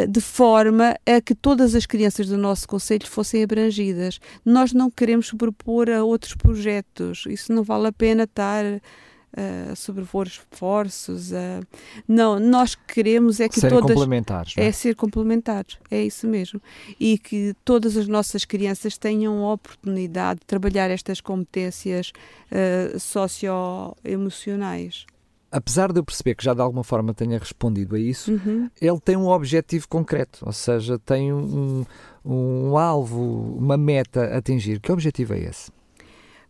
de 0.08 0.20
forma 0.20 0.96
a 1.04 1.20
que 1.20 1.34
todas 1.34 1.74
as 1.74 1.84
crianças 1.84 2.28
do 2.28 2.38
nosso 2.38 2.66
Conselho 2.66 3.06
fossem 3.06 3.42
abrangidas. 3.42 4.20
Nós 4.42 4.72
não 4.72 4.90
queremos 4.90 5.30
propor 5.32 5.90
a 5.90 6.02
outros 6.02 6.34
projetos, 6.34 7.24
isso 7.28 7.52
não 7.52 7.62
vale 7.62 7.88
a 7.88 7.92
pena 7.92 8.22
estar 8.22 8.64
uh, 9.32 9.76
sobrepor 9.76 10.26
esforços. 10.26 11.30
Não, 12.06 12.38
nós 12.38 12.74
queremos 12.74 13.40
é 13.40 13.48
que 13.48 13.60
Serem 13.60 13.78
todas. 13.78 13.94
complementares. 13.94 14.54
É? 14.56 14.66
é 14.66 14.72
ser 14.72 14.94
complementares, 14.94 15.78
é 15.90 16.02
isso 16.02 16.26
mesmo. 16.26 16.60
E 16.98 17.18
que 17.18 17.54
todas 17.64 17.96
as 17.96 18.08
nossas 18.08 18.44
crianças 18.44 18.96
tenham 18.96 19.44
a 19.44 19.52
oportunidade 19.52 20.40
de 20.40 20.46
trabalhar 20.46 20.90
estas 20.90 21.20
competências 21.20 22.12
uh, 22.50 22.98
socioemocionais 22.98 25.06
apesar 25.52 25.92
de 25.92 26.00
eu 26.00 26.04
perceber 26.04 26.34
que 26.34 26.42
já 26.42 26.54
de 26.54 26.62
alguma 26.62 26.82
forma 26.82 27.12
tenha 27.12 27.38
respondido 27.38 27.94
a 27.94 27.98
isso, 27.98 28.32
uhum. 28.32 28.70
ele 28.80 28.98
tem 28.98 29.16
um 29.16 29.28
objetivo 29.28 29.86
concreto, 29.86 30.42
ou 30.44 30.52
seja, 30.52 30.98
tem 30.98 31.32
um, 31.32 31.84
um 32.24 32.78
alvo, 32.78 33.56
uma 33.58 33.76
meta 33.76 34.24
a 34.24 34.38
atingir. 34.38 34.80
Que 34.80 34.90
objetivo 34.90 35.34
é 35.34 35.40
esse? 35.40 35.70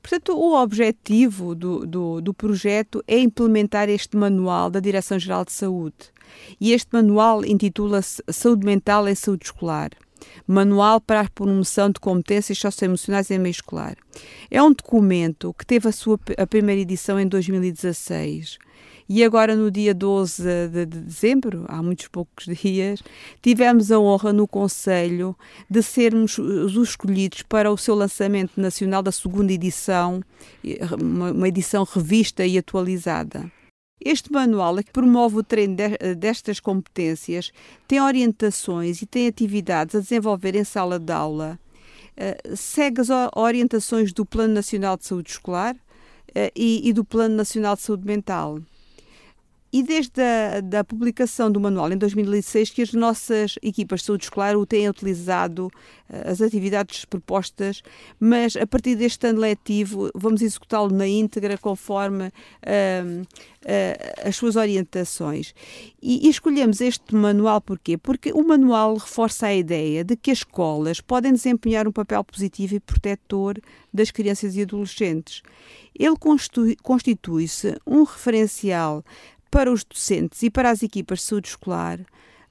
Portanto, 0.02 0.36
o 0.36 0.60
objetivo 0.60 1.54
do, 1.54 1.86
do, 1.86 2.20
do 2.20 2.34
projeto 2.34 3.02
é 3.06 3.18
implementar 3.18 3.88
este 3.88 4.16
manual 4.16 4.68
da 4.68 4.80
Direção-Geral 4.80 5.44
de 5.44 5.52
Saúde. 5.52 6.10
E 6.60 6.72
este 6.72 6.88
manual 6.92 7.44
intitula-se 7.44 8.22
Saúde 8.28 8.66
Mental 8.66 9.08
em 9.08 9.14
Saúde 9.14 9.46
Escolar. 9.46 9.90
Manual 10.46 11.00
para 11.00 11.20
a 11.20 11.30
Promoção 11.30 11.90
de 11.90 12.00
Competências 12.00 12.58
Socioemocionais 12.58 13.30
em 13.30 13.38
Meio 13.38 13.52
Escolar. 13.52 13.96
É 14.50 14.62
um 14.62 14.72
documento 14.72 15.54
que 15.54 15.66
teve 15.66 15.88
a 15.88 15.92
sua 15.92 16.18
a 16.36 16.46
primeira 16.46 16.80
edição 16.80 17.18
em 17.18 17.26
2016 17.26 18.58
e 19.08 19.24
agora, 19.24 19.54
no 19.54 19.70
dia 19.70 19.94
12 19.94 20.42
de 20.68 20.86
dezembro, 20.86 21.64
há 21.68 21.82
muitos 21.82 22.08
poucos 22.08 22.46
dias, 22.62 23.02
tivemos 23.40 23.90
a 23.90 23.98
honra 23.98 24.32
no 24.32 24.46
Conselho 24.46 25.36
de 25.68 25.82
sermos 25.82 26.38
os 26.38 26.76
escolhidos 26.76 27.42
para 27.42 27.70
o 27.70 27.76
seu 27.76 27.94
lançamento 27.94 28.60
nacional 28.60 29.02
da 29.02 29.12
segunda 29.12 29.52
edição, 29.52 30.22
uma 31.00 31.48
edição 31.48 31.84
revista 31.84 32.46
e 32.46 32.56
atualizada. 32.56 33.50
Este 34.04 34.32
manual 34.32 34.78
é 34.78 34.82
que 34.82 34.90
promove 34.90 35.38
o 35.38 35.42
treino 35.44 35.76
destas 36.16 36.58
competências, 36.58 37.52
tem 37.86 38.00
orientações 38.00 39.00
e 39.00 39.06
tem 39.06 39.28
atividades 39.28 39.94
a 39.94 40.00
desenvolver 40.00 40.56
em 40.56 40.64
sala 40.64 40.98
de 40.98 41.12
aula, 41.12 41.58
eh, 42.16 42.36
segue 42.56 43.00
as 43.00 43.08
orientações 43.36 44.12
do 44.12 44.26
Plano 44.26 44.54
Nacional 44.54 44.96
de 44.96 45.06
Saúde 45.06 45.30
Escolar 45.30 45.76
eh, 46.34 46.52
e 46.54 46.92
do 46.92 47.04
Plano 47.04 47.36
Nacional 47.36 47.76
de 47.76 47.82
Saúde 47.82 48.04
Mental. 48.04 48.58
E 49.72 49.82
desde 49.82 50.20
a 50.20 50.60
da 50.60 50.84
publicação 50.84 51.50
do 51.50 51.58
manual 51.58 51.90
em 51.90 51.96
2006 51.96 52.70
que 52.70 52.82
as 52.82 52.92
nossas 52.92 53.54
equipas 53.62 54.00
de 54.00 54.06
saúde 54.06 54.24
escolar 54.24 54.54
o 54.54 54.66
têm 54.66 54.86
utilizado 54.86 55.70
eh, 56.10 56.30
as 56.30 56.42
atividades 56.42 57.06
propostas, 57.06 57.82
mas 58.20 58.54
a 58.54 58.66
partir 58.66 58.96
deste 58.96 59.26
ano 59.26 59.40
letivo 59.40 60.10
vamos 60.14 60.42
executá-lo 60.42 60.90
na 60.90 61.08
íntegra 61.08 61.56
conforme 61.56 62.26
uh, 62.26 62.30
uh, 63.22 64.28
as 64.28 64.36
suas 64.36 64.56
orientações. 64.56 65.54
E, 66.02 66.26
e, 66.26 66.30
escolhemos 66.30 66.82
este 66.82 67.14
manual 67.14 67.62
porquê? 67.62 67.96
Porque 67.96 68.30
o 68.30 68.42
manual 68.42 68.96
reforça 68.96 69.46
a 69.46 69.54
ideia 69.54 70.04
de 70.04 70.16
que 70.16 70.30
as 70.30 70.38
escolas 70.38 71.00
podem 71.00 71.32
desempenhar 71.32 71.88
um 71.88 71.92
papel 71.92 72.22
positivo 72.22 72.74
e 72.74 72.80
protetor 72.80 73.58
das 73.92 74.10
crianças 74.10 74.54
e 74.54 74.62
adolescentes. 74.62 75.42
Ele 75.98 76.16
constitui-se 76.82 77.76
um 77.86 78.02
referencial 78.02 79.02
para 79.52 79.70
os 79.70 79.84
docentes 79.84 80.42
e 80.42 80.50
para 80.50 80.70
as 80.70 80.82
equipas 80.82 81.18
de 81.18 81.26
saúde 81.26 81.48
escolar 81.48 82.00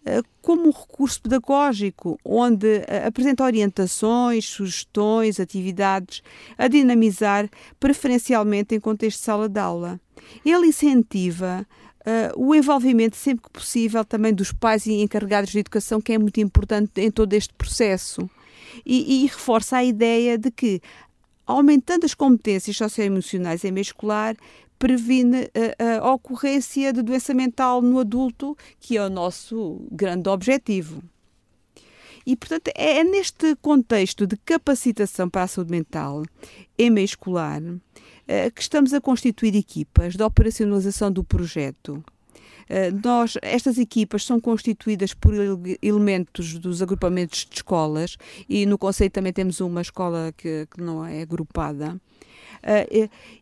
eh, 0.06 0.22
como 0.42 0.68
um 0.68 0.72
recurso 0.72 1.22
pedagógico, 1.22 2.20
onde 2.24 2.84
eh, 2.88 3.06
apresenta 3.06 3.44
orientações, 3.44 4.46
sugestões, 4.46 5.40
atividades 5.40 6.22
a 6.58 6.68
dinamizar 6.68 7.50
preferencialmente 7.80 8.76
em 8.76 8.80
contexto 8.80 9.18
de 9.18 9.26
sala 9.26 9.50
de 9.50 9.60
aula. 9.60 10.00
Ele 10.46 10.68
incentiva 10.68 11.68
Uh, 12.02 12.34
o 12.36 12.56
envolvimento 12.56 13.16
sempre 13.16 13.44
que 13.44 13.52
possível 13.52 14.04
também 14.04 14.34
dos 14.34 14.52
pais 14.52 14.88
e 14.88 15.04
encarregados 15.04 15.52
de 15.52 15.60
educação, 15.60 16.02
que 16.02 16.12
é 16.12 16.18
muito 16.18 16.40
importante 16.40 17.00
em 17.00 17.12
todo 17.12 17.32
este 17.34 17.54
processo. 17.54 18.28
E, 18.84 19.22
e 19.24 19.28
reforça 19.28 19.78
a 19.78 19.84
ideia 19.84 20.36
de 20.36 20.50
que, 20.50 20.82
aumentando 21.46 22.04
as 22.04 22.16
competências 22.16 22.76
socioemocionais 22.76 23.64
em 23.64 23.72
meio 23.72 23.84
escolar, 23.84 24.36
previne 24.82 25.48
a, 25.78 26.00
a 26.04 26.12
ocorrência 26.12 26.92
de 26.92 27.04
doença 27.04 27.36
mental 27.36 27.84
no 27.84 28.00
adulto, 28.00 28.58
que 28.80 28.98
é 28.98 29.06
o 29.06 29.12
nosso 29.12 29.80
grande 29.92 30.28
objetivo. 30.28 31.04
E, 32.26 32.36
portanto, 32.36 32.70
é, 32.76 32.98
é 32.98 33.04
neste 33.04 33.56
contexto 33.58 34.26
de 34.26 34.36
capacitação 34.38 35.30
para 35.30 35.44
a 35.44 35.48
saúde 35.48 35.70
mental 35.70 36.24
em 36.80 36.90
meio 36.90 37.06
escolar 37.06 37.62
é, 38.28 38.50
que 38.50 38.62
estamos 38.62 38.92
a 38.92 39.00
constituir 39.00 39.56
equipas 39.56 40.16
de 40.16 40.24
operacionalização 40.24 41.12
do 41.12 41.24
projeto. 41.24 42.04
É, 42.68 42.90
nós, 42.90 43.38
estas 43.44 43.78
equipas 43.78 44.24
são 44.24 44.40
constituídas 44.40 45.14
por 45.14 45.34
elementos 45.82 46.58
dos 46.58 46.82
agrupamentos 46.82 47.46
de 47.46 47.58
escolas 47.58 48.18
e 48.50 48.66
no 48.66 48.80
Conselho 48.80 49.12
também 49.12 49.34
temos 49.34 49.60
uma 49.60 49.82
escola 49.82 50.34
que, 50.36 50.68
que 50.72 50.82
não 50.82 51.06
é 51.06 51.22
agrupada 51.22 52.00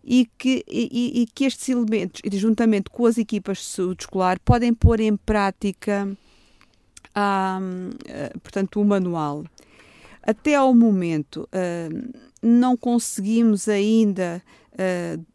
e, 0.03 0.29
que, 0.37 0.63
e, 0.67 1.21
e, 1.21 1.27
que 1.27 1.45
estes 1.45 1.67
elementos, 1.69 2.21
juntamente 2.33 2.89
com 2.89 3.05
as 3.05 3.17
equipas 3.17 3.57
de 3.59 3.65
saúde 3.65 4.03
escolar, 4.03 4.39
podem 4.39 4.73
pôr 4.73 4.99
em 4.99 5.15
prática 5.15 6.07
uh, 7.09 8.39
portanto, 8.39 8.79
o 8.79 8.85
manual. 8.85 9.45
Até 10.21 10.55
ao 10.55 10.73
momento, 10.73 11.47
uh, 11.53 12.21
não 12.41 12.77
conseguimos 12.77 13.67
ainda 13.67 14.41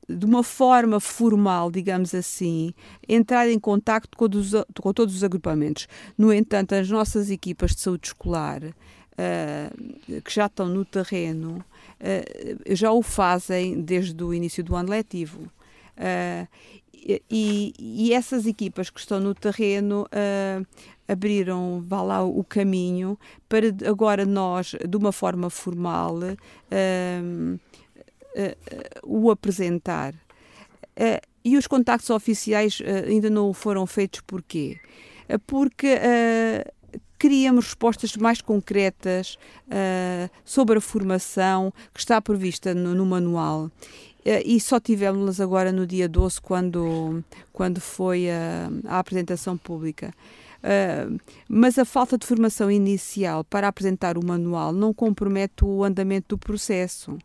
de 0.09 0.25
uma 0.25 0.43
forma 0.43 0.99
formal, 1.01 1.71
digamos 1.71 2.15
assim, 2.15 2.73
entrar 3.07 3.47
em 3.49 3.59
contacto 3.59 4.17
com, 4.17 4.27
com, 4.81 4.93
todos 4.93 5.17
os 5.17 5.23
agrupamentos. 5.23 5.87
No 6.17 6.33
entanto, 6.33 6.75
as 6.75 6.89
nossas 6.89 7.31
equipas 7.31 7.75
de 7.75 7.81
saúde 7.81 8.09
escolar, 8.09 8.63
uh, 9.19 10.21
que 10.21 10.33
já 10.33 10.47
estão 10.47 10.69
no 10.69 10.85
terreno, 10.85 11.65
uh, 12.01 12.75
já 12.75 12.93
o 12.93 13.03
fazem 13.03 13.81
desde 13.81 14.23
o 14.23 14.33
início 14.33 14.63
do 14.63 14.77
ano 14.77 14.91
letivo. 14.91 15.51
Uh, 15.97 16.49
e, 17.31 17.75
e, 17.79 18.15
essas 18.15 18.47
equipas 18.47 18.89
que 18.89 18.99
estão 18.99 19.21
no 19.21 19.35
terreno 19.35 20.07
uh, 20.07 20.67
abriram, 21.07 21.85
vá 21.87 22.01
lá, 22.03 22.25
o 22.25 22.43
caminho 22.43 23.19
para 23.47 23.67
agora 23.87 24.25
nós, 24.25 24.75
de 24.89 24.97
uma 24.97 25.13
forma 25.13 25.51
formal, 25.51 26.17
uh, 26.17 27.61
o 29.03 29.31
apresentar. 29.31 30.15
e 31.45 31.57
os 31.57 31.67
contactos 31.67 32.11
oficiais 32.11 32.81
ainda 33.07 33.31
não 33.31 33.53
foram 33.53 33.87
feitos 33.87 34.23
porquê? 34.23 34.81
Porque 35.47 35.97
queríamos 37.25 37.65
respostas 37.65 38.15
mais 38.19 38.43
concretas 38.43 39.39
uh, 39.69 40.31
sobre 40.45 40.77
a 40.77 40.81
formação 40.81 41.73
que 41.95 42.01
está 42.01 42.21
prevista 42.21 42.75
no, 42.75 42.95
no 42.95 43.07
manual. 43.07 43.65
Uh, 43.65 44.45
e 44.45 44.61
só 44.61 44.79
tivemos-las 44.79 45.41
agora 45.41 45.73
no 45.73 45.87
dia 45.87 46.07
12, 46.07 46.39
quando, 46.43 47.25
quando 47.51 47.81
foi 47.81 48.29
a, 48.31 48.69
a 48.87 48.99
apresentação 48.99 49.57
pública. 49.57 50.13
Uh, 50.59 51.19
mas 51.49 51.79
a 51.79 51.87
falta 51.87 52.19
de 52.19 52.27
formação 52.27 52.71
inicial 52.71 53.43
para 53.43 53.69
apresentar 53.69 54.19
o 54.19 54.27
manual 54.27 54.71
não 54.71 54.93
compromete 54.93 55.65
o 55.65 55.83
andamento 55.83 56.37
do 56.37 56.39
processo 56.39 57.17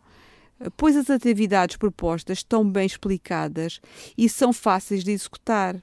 pois 0.75 0.96
as 0.98 1.10
atividades 1.10 1.77
propostas 1.77 2.39
estão 2.39 2.70
bem 2.70 2.86
explicadas 2.86 3.79
e 4.18 4.27
são 4.27 4.51
fáceis 4.51 5.06
de 5.06 5.12
executar. 5.12 5.77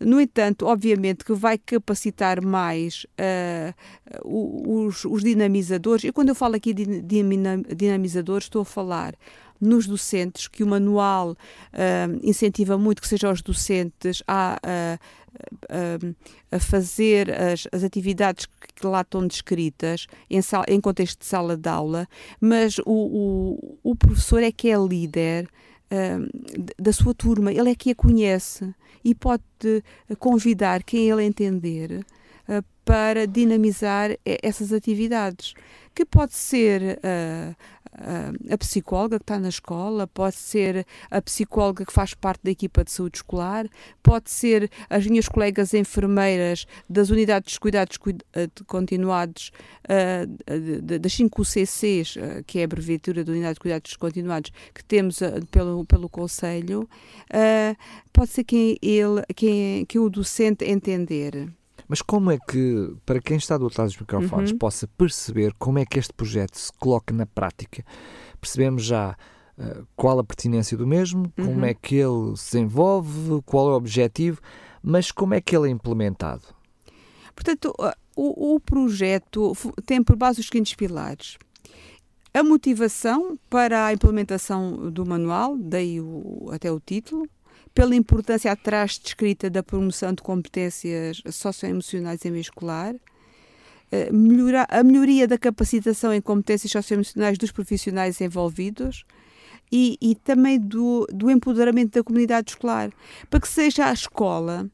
No 0.00 0.20
entanto, 0.20 0.66
obviamente 0.66 1.24
que 1.24 1.32
vai 1.32 1.58
capacitar 1.58 2.42
mais 2.44 3.06
uh, 3.18 3.74
os, 4.24 5.04
os, 5.04 5.22
dinamizadores, 5.22 6.04
e 6.04 6.12
quando 6.12 6.30
eu 6.30 6.34
falo 6.34 6.56
aqui 6.56 6.72
de 6.74 7.02
dinamizadores, 7.74 8.46
estou 8.46 8.62
a 8.62 8.64
falar 8.64 9.14
nos 9.60 9.86
docentes, 9.86 10.48
que 10.48 10.64
o 10.64 10.66
manual 10.66 11.30
uh, 11.30 12.20
incentiva 12.22 12.76
muito 12.76 13.00
que 13.00 13.06
sejam 13.06 13.30
os 13.30 13.40
docentes 13.42 14.20
a, 14.26 14.58
a, 14.60 14.98
a 16.50 16.58
fazer 16.58 17.30
as, 17.30 17.68
as, 17.70 17.84
atividades 17.84 18.46
que 18.74 18.86
lá 18.86 19.02
estão 19.02 19.24
descritas 19.24 20.08
em, 20.28 20.42
sal, 20.42 20.64
em 20.66 20.80
contexto 20.80 21.20
de 21.20 21.26
sala 21.26 21.56
de 21.56 21.68
aula, 21.68 22.08
mas 22.40 22.78
o, 22.80 22.82
o, 22.84 23.92
o 23.92 23.96
professor 23.96 24.42
é 24.42 24.50
que 24.50 24.68
é 24.68 24.76
líder 24.76 25.48
da 26.78 26.92
sua 26.92 27.14
turma, 27.14 27.52
ele 27.52 27.70
é 27.70 27.74
que 27.74 27.90
a 27.90 27.94
conhece 27.94 28.74
e 29.04 29.14
pode 29.14 29.42
convidar 30.18 30.82
quem 30.82 31.10
ele 31.10 31.24
entender 31.24 32.04
uh, 32.48 32.64
para 32.84 33.26
dinamizar 33.26 34.10
essas 34.24 34.72
atividades, 34.72 35.54
que 35.94 36.04
pode 36.04 36.34
ser 36.34 36.98
uh, 36.98 37.56
a 38.50 38.56
psicóloga 38.56 39.18
que 39.18 39.24
está 39.24 39.38
na 39.38 39.48
escola, 39.48 40.06
pode 40.06 40.36
ser 40.36 40.86
a 41.10 41.20
psicóloga 41.20 41.84
que 41.84 41.92
faz 41.92 42.14
parte 42.14 42.40
da 42.42 42.50
equipa 42.50 42.84
de 42.84 42.90
saúde 42.90 43.18
escolar, 43.18 43.68
pode 44.02 44.30
ser 44.30 44.70
as 44.88 45.06
minhas 45.06 45.28
colegas 45.28 45.74
enfermeiras 45.74 46.66
das 46.88 47.10
unidades 47.10 47.52
de 47.52 47.60
cuidados 47.60 47.98
eh, 48.34 48.48
continuados, 48.66 49.52
uh, 49.84 50.98
das 50.98 51.12
5 51.12 51.44
CCs, 51.44 52.16
uh, 52.16 52.44
que 52.46 52.58
é 52.58 52.62
a 52.62 52.64
abreviatura 52.64 53.24
da 53.24 53.32
unidade 53.32 53.54
de 53.54 53.60
cuidados 53.60 53.96
continuados, 53.96 54.52
que 54.74 54.84
temos 54.84 55.20
pelo, 55.50 55.84
pelo 55.84 56.08
Conselho, 56.08 56.88
pode 58.12 58.30
ser 58.30 58.44
quem 58.44 58.78
ele, 58.80 59.22
quem, 59.34 59.84
quem 59.86 60.00
o 60.00 60.08
docente 60.08 60.64
entender. 60.64 61.48
Mas 61.88 62.00
como 62.00 62.30
é 62.30 62.38
que, 62.38 62.94
para 63.04 63.20
quem 63.20 63.36
está 63.36 63.58
do 63.58 63.64
outro 63.64 63.82
lado 63.82 63.90
dos 63.90 64.00
microfones, 64.00 64.52
uhum. 64.52 64.58
possa 64.58 64.86
perceber 64.86 65.52
como 65.58 65.78
é 65.78 65.84
que 65.84 65.98
este 65.98 66.12
projeto 66.12 66.56
se 66.56 66.72
coloca 66.78 67.12
na 67.12 67.26
prática? 67.26 67.84
Percebemos 68.40 68.84
já 68.84 69.16
uh, 69.58 69.86
qual 69.96 70.18
a 70.18 70.24
pertinência 70.24 70.76
do 70.76 70.86
mesmo, 70.86 71.32
uhum. 71.38 71.46
como 71.46 71.64
é 71.64 71.74
que 71.74 71.96
ele 71.96 72.36
se 72.36 72.52
desenvolve, 72.52 73.42
qual 73.44 73.68
é 73.68 73.72
o 73.72 73.76
objetivo, 73.76 74.40
mas 74.82 75.10
como 75.10 75.34
é 75.34 75.40
que 75.40 75.56
ele 75.56 75.68
é 75.68 75.70
implementado? 75.70 76.42
Portanto, 77.34 77.74
o, 78.16 78.54
o 78.54 78.60
projeto 78.60 79.52
tem 79.86 80.02
por 80.02 80.16
base 80.16 80.40
os 80.40 80.46
seguintes 80.46 80.74
pilares. 80.74 81.38
A 82.34 82.42
motivação 82.42 83.38
para 83.50 83.86
a 83.86 83.92
implementação 83.92 84.90
do 84.90 85.04
manual, 85.04 85.56
daí 85.58 86.00
o, 86.00 86.48
até 86.50 86.72
o 86.72 86.80
título, 86.80 87.28
pela 87.74 87.94
importância 87.94 88.52
atrás 88.52 88.98
descrita 88.98 89.48
da 89.48 89.62
promoção 89.62 90.12
de 90.12 90.22
competências 90.22 91.22
socioemocionais 91.30 92.24
em 92.24 92.30
meio 92.30 92.42
escolar, 92.42 92.94
a 94.68 94.82
melhoria 94.82 95.28
da 95.28 95.36
capacitação 95.36 96.12
em 96.14 96.20
competências 96.20 96.72
socioemocionais 96.72 97.36
dos 97.36 97.52
profissionais 97.52 98.20
envolvidos 98.20 99.04
e, 99.70 99.98
e 100.00 100.14
também 100.14 100.58
do, 100.58 101.06
do 101.12 101.30
empoderamento 101.30 101.94
da 101.94 102.04
comunidade 102.04 102.52
escolar, 102.52 102.90
para 103.28 103.40
que 103.40 103.48
seja 103.48 103.86
a 103.86 103.92
escola 103.92 104.70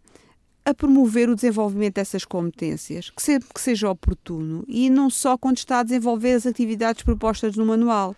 a 0.68 0.74
promover 0.74 1.30
o 1.30 1.34
desenvolvimento 1.34 1.94
dessas 1.94 2.24
competências, 2.24 3.08
que 3.10 3.22
sempre 3.22 3.48
que 3.54 3.60
seja 3.60 3.90
oportuno, 3.90 4.64
e 4.68 4.90
não 4.90 5.08
só 5.08 5.38
quando 5.38 5.56
está 5.56 5.80
a 5.80 5.82
desenvolver 5.82 6.32
as 6.32 6.46
atividades 6.46 7.02
propostas 7.02 7.56
no 7.56 7.64
manual, 7.64 8.14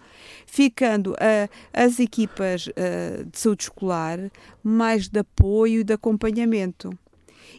ficando 0.47 1.13
uh, 1.13 1.49
as 1.73 2.01
equipas 2.01 2.67
uh, 2.67 3.25
de 3.25 3.39
saúde 3.39 3.65
escolar 3.65 4.19
mais 4.65 5.09
de 5.09 5.21
apoio 5.21 5.81
e 5.81 5.85
de 5.85 5.93
acompanhamento. 5.93 6.91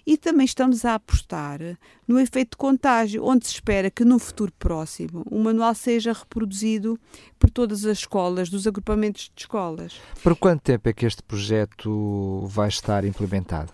E 0.06 0.18
também 0.18 0.46
estamos 0.46 0.84
a 0.84 0.96
apostar 0.96 1.60
no 2.08 2.20
efeito 2.20 2.52
de 2.52 2.58
contágio, 2.58 3.24
onde 3.24 3.46
se 3.46 3.54
espera 3.54 3.90
que 3.90 4.04
no 4.04 4.20
futuro 4.20 4.52
próximo 4.58 5.24
o 5.30 5.40
manual 5.40 5.76
seja 5.76 6.12
reproduzido 6.12 7.00
por 7.40 7.50
todas 7.50 7.86
as 7.86 8.00
escolas, 8.00 8.50
dos 8.50 8.68
agrupamentos 8.68 9.32
de 9.34 9.44
escolas. 9.44 10.00
Por 10.24 10.36
quanto 10.36 10.62
tempo 10.62 10.90
é 10.90 10.94
que 10.94 11.06
este 11.06 11.24
projeto 11.24 12.46
vai 12.48 12.68
estar 12.68 13.06
implementado? 13.06 13.72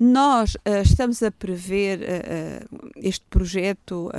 Nós 0.00 0.54
uh, 0.54 0.80
estamos 0.82 1.22
a 1.22 1.30
prever 1.30 2.00
uh, 2.00 2.04
uh, 2.64 2.90
este 2.96 3.26
projeto 3.28 4.10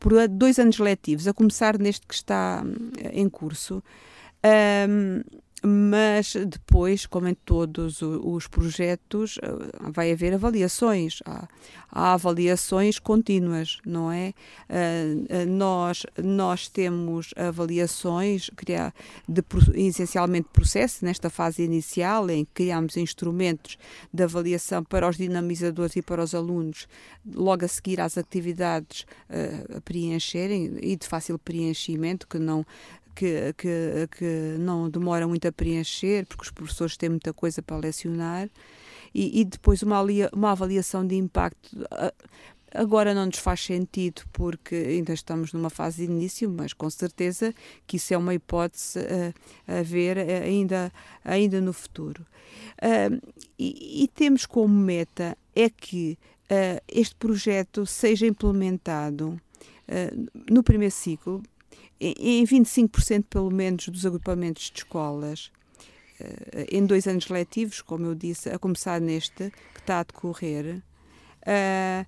por 0.00 0.26
dois 0.28 0.58
anos 0.58 0.78
letivos, 0.78 1.28
a 1.28 1.34
começar 1.34 1.78
neste 1.78 2.06
que 2.06 2.14
está 2.14 2.64
em 3.12 3.28
curso. 3.28 3.82
Mas 5.68 6.34
depois, 6.34 7.04
como 7.04 7.28
em 7.28 7.34
todos 7.34 8.00
os 8.00 8.46
projetos, 8.46 9.38
eh, 9.42 9.90
vai 9.90 10.10
haver 10.10 10.32
avaliações. 10.32 11.20
Há, 11.26 11.46
há 11.90 12.14
avaliações 12.14 12.98
contínuas, 12.98 13.78
não 13.84 14.10
é? 14.10 14.32
Uh, 14.68 15.46
nós, 15.46 16.04
nós 16.22 16.68
temos 16.68 17.32
avaliações 17.36 18.50
de, 19.28 19.42
essencialmente 19.74 20.48
processo, 20.52 21.04
nesta 21.04 21.28
fase 21.30 21.62
inicial, 21.62 22.30
em 22.30 22.44
que 22.44 22.52
criamos 22.52 22.96
instrumentos 22.96 23.76
de 24.12 24.22
avaliação 24.22 24.82
para 24.84 25.08
os 25.08 25.16
dinamizadores 25.16 25.96
e 25.96 26.02
para 26.02 26.22
os 26.22 26.34
alunos, 26.34 26.86
logo 27.34 27.64
a 27.64 27.68
seguir 27.68 28.00
às 28.00 28.16
atividades 28.16 29.06
a 29.76 29.80
preencherem 29.80 30.78
e 30.80 30.96
de 30.96 31.06
fácil 31.06 31.38
preenchimento, 31.38 32.26
que 32.26 32.38
não 32.38 32.64
que, 33.18 33.52
que, 33.54 34.08
que 34.16 34.56
não 34.60 34.88
demora 34.88 35.26
muito 35.26 35.48
a 35.48 35.50
preencher, 35.50 36.24
porque 36.26 36.44
os 36.44 36.52
professores 36.52 36.96
têm 36.96 37.08
muita 37.08 37.32
coisa 37.32 37.60
para 37.60 37.76
lecionar, 37.76 38.48
e, 39.12 39.40
e 39.40 39.44
depois 39.44 39.82
uma, 39.82 40.00
uma 40.32 40.52
avaliação 40.52 41.04
de 41.04 41.16
impacto. 41.16 41.76
Agora 42.72 43.14
não 43.14 43.26
nos 43.26 43.38
faz 43.38 43.64
sentido 43.64 44.22
porque 44.32 44.74
ainda 44.74 45.12
estamos 45.12 45.52
numa 45.52 45.70
fase 45.70 46.06
de 46.06 46.12
início, 46.12 46.48
mas 46.48 46.72
com 46.72 46.88
certeza 46.88 47.52
que 47.86 47.96
isso 47.96 48.14
é 48.14 48.16
uma 48.16 48.34
hipótese 48.34 49.00
a, 49.66 49.78
a 49.78 49.82
ver 49.82 50.18
ainda, 50.18 50.92
ainda 51.24 51.60
no 51.60 51.72
futuro. 51.72 52.24
Uh, 52.76 53.20
e, 53.58 54.04
e, 54.04 54.08
temos 54.08 54.46
como 54.46 54.72
meta 54.72 55.36
é 55.56 55.68
que 55.68 56.16
uh, 56.44 56.80
este 56.86 57.16
projeto 57.16 57.84
seja 57.84 58.26
implementado 58.26 59.30
uh, 59.30 60.42
no 60.50 60.62
primeiro 60.62 60.94
ciclo, 60.94 61.42
em 62.00 62.44
25% 62.44 63.24
pelo 63.28 63.50
menos 63.50 63.88
dos 63.88 64.06
agrupamentos 64.06 64.70
de 64.70 64.78
escolas, 64.78 65.50
eh, 66.20 66.66
em 66.70 66.84
dois 66.84 67.06
anos 67.06 67.28
letivos, 67.28 67.80
como 67.80 68.06
eu 68.06 68.14
disse, 68.14 68.48
a 68.50 68.58
começar 68.58 69.00
neste 69.00 69.50
que 69.74 69.80
está 69.80 70.00
a 70.00 70.02
decorrer. 70.02 70.82
Uh, 71.42 72.06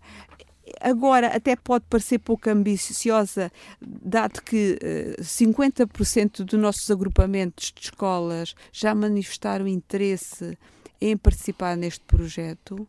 agora, 0.80 1.28
até 1.28 1.56
pode 1.56 1.84
parecer 1.88 2.18
pouco 2.18 2.50
ambiciosa, 2.50 3.50
dado 3.80 4.42
que 4.42 4.78
uh, 5.18 5.22
50% 5.22 6.44
dos 6.44 6.60
nossos 6.60 6.90
agrupamentos 6.90 7.72
de 7.74 7.82
escolas 7.82 8.54
já 8.72 8.94
manifestaram 8.94 9.66
interesse 9.66 10.58
em 11.00 11.16
participar 11.16 11.76
neste 11.76 12.04
projeto. 12.04 12.86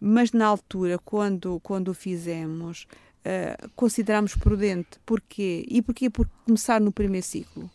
Mas 0.00 0.30
na 0.30 0.46
altura, 0.46 1.00
quando, 1.04 1.58
quando 1.64 1.88
o 1.88 1.94
fizemos, 1.94 2.86
uh, 3.24 3.70
consideramos 3.74 4.34
prudente. 4.34 4.98
Porquê? 5.04 5.64
E 5.68 5.82
porquê? 5.82 6.10
Por 6.10 6.28
começar 6.44 6.80
no 6.80 6.92
primeiro 6.92 7.26
ciclo. 7.26 7.70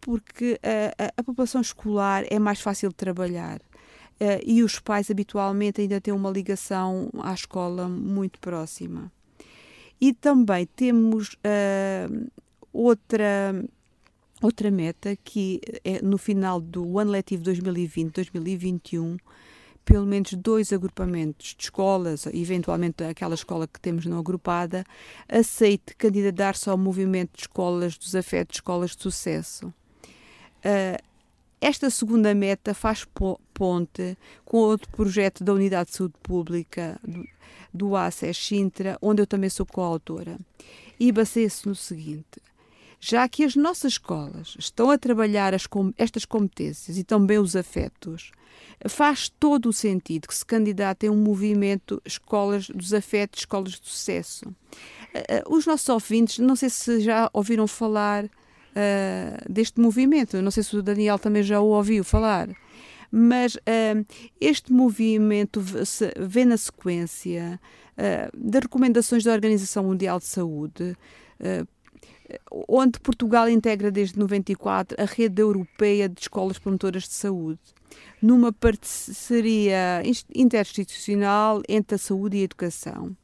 Porque 0.00 0.54
uh, 0.54 1.04
a, 1.16 1.20
a, 1.20 1.22
população 1.22 1.60
escolar 1.60 2.24
é 2.30 2.38
mais 2.38 2.60
fácil 2.60 2.90
de 2.90 2.94
trabalhar. 2.94 3.60
Uh, 4.20 4.40
e 4.44 4.62
os 4.62 4.78
pais 4.78 5.10
habitualmente 5.10 5.80
ainda 5.80 6.00
têm 6.00 6.14
uma 6.14 6.30
ligação 6.30 7.10
à 7.20 7.32
escola 7.32 7.88
muito 7.88 8.38
próxima. 8.38 9.10
E 10.00 10.12
também 10.12 10.66
temos 10.66 11.36
outra 12.72 13.54
outra 14.42 14.68
meta 14.72 15.16
que 15.22 15.60
é 15.84 16.02
no 16.02 16.18
final 16.18 16.60
do 16.60 16.98
ano 16.98 17.12
letivo 17.12 17.44
2020-2021 17.44 19.16
pelo 19.84 20.06
menos 20.06 20.32
dois 20.34 20.72
agrupamentos 20.72 21.54
de 21.56 21.64
escolas, 21.64 22.26
eventualmente 22.26 23.02
aquela 23.04 23.34
escola 23.34 23.66
que 23.66 23.80
temos 23.80 24.06
não 24.06 24.18
agrupada, 24.18 24.84
aceite 25.28 25.94
candidatar-se 25.96 26.68
ao 26.70 26.78
movimento 26.78 27.36
de 27.36 27.42
escolas 27.42 27.96
dos 27.96 28.14
afetos, 28.14 28.56
escolas 28.56 28.94
de 28.96 29.02
sucesso. 29.02 29.66
Uh, 30.64 31.02
esta 31.60 31.90
segunda 31.90 32.34
meta 32.34 32.74
faz 32.74 33.06
ponte 33.54 34.18
com 34.44 34.56
outro 34.56 34.90
projeto 34.90 35.44
da 35.44 35.52
Unidade 35.52 35.90
de 35.90 35.96
Saúde 35.96 36.14
Pública 36.20 36.98
do, 37.06 37.24
do 37.72 37.96
ACES 37.96 38.36
Sintra, 38.36 38.98
onde 39.00 39.22
eu 39.22 39.26
também 39.26 39.48
sou 39.48 39.64
coautora. 39.64 40.38
E 40.98 41.12
baseia-se 41.12 41.68
no 41.68 41.74
seguinte: 41.74 42.40
já 43.04 43.28
que 43.28 43.42
as 43.42 43.56
nossas 43.56 43.94
escolas 43.94 44.54
estão 44.56 44.88
a 44.88 44.96
trabalhar 44.96 45.52
as, 45.52 45.66
estas 45.98 46.24
competências 46.24 46.96
e 46.96 47.02
também 47.02 47.36
os 47.36 47.56
afetos, 47.56 48.30
faz 48.88 49.28
todo 49.28 49.70
o 49.70 49.72
sentido 49.72 50.28
que 50.28 50.34
se 50.34 50.46
candidatem 50.46 51.10
a 51.10 51.12
um 51.12 51.16
movimento 51.16 52.00
Escolas 52.04 52.68
dos 52.68 52.94
Afetos, 52.94 53.40
Escolas 53.40 53.72
de 53.72 53.88
Sucesso. 53.88 54.54
Eh, 55.12 55.42
os 55.48 55.66
nossos 55.66 55.88
ouvintes, 55.88 56.38
não 56.38 56.54
sei 56.54 56.70
se 56.70 57.00
já 57.00 57.28
ouviram 57.32 57.66
falar 57.66 58.24
uh, 58.24 59.52
deste 59.52 59.80
movimento, 59.80 60.40
não 60.40 60.52
sei 60.52 60.62
se 60.62 60.76
o 60.76 60.82
Daniel 60.82 61.18
também 61.18 61.42
já 61.42 61.58
o 61.60 61.70
ouviu 61.70 62.04
falar, 62.04 62.50
mas 63.10 63.56
uh, 63.56 64.06
este 64.40 64.72
movimento 64.72 65.60
vê 66.20 66.44
na 66.44 66.56
sequência 66.56 67.60
uh, 67.98 68.30
das 68.32 68.62
recomendações 68.62 69.24
da 69.24 69.32
Organização 69.32 69.82
Mundial 69.82 70.20
de 70.20 70.26
Saúde 70.26 70.96
onde 72.68 73.00
Portugal 73.00 73.48
integra 73.48 73.90
desde 73.90 74.18
94 74.18 74.96
a 75.00 75.04
rede 75.04 75.42
europeia 75.42 76.08
de 76.08 76.20
escolas 76.20 76.58
promotoras 76.58 77.04
de 77.04 77.14
saúde, 77.14 77.60
numa 78.20 78.52
parceria 78.52 80.02
interinstitucional 80.34 81.62
entre 81.68 81.96
a 81.96 81.98
saúde 81.98 82.36
e 82.36 82.40
a 82.40 82.44
educação. 82.44 83.16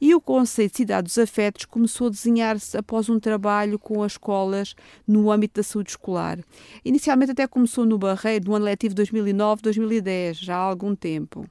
E 0.00 0.14
o 0.14 0.20
conceito 0.20 0.72
de 0.72 0.76
cidade 0.78 1.04
dos 1.06 1.18
afetos 1.18 1.64
começou 1.64 2.08
a 2.08 2.10
desenhar-se 2.10 2.76
após 2.76 3.08
um 3.08 3.18
trabalho 3.18 3.78
com 3.78 4.02
as 4.02 4.12
escolas 4.12 4.74
no 5.06 5.30
âmbito 5.30 5.60
da 5.60 5.62
saúde 5.62 5.90
escolar. 5.90 6.38
Inicialmente 6.84 7.32
até 7.32 7.46
começou 7.46 7.86
no 7.86 7.96
Barreiro, 7.96 8.46
no 8.46 8.54
ano 8.54 8.64
letivo 8.66 8.94
2009-2010, 8.94 10.34
já 10.34 10.56
há 10.56 10.60
algum 10.60 10.94
tempo. 10.94 11.46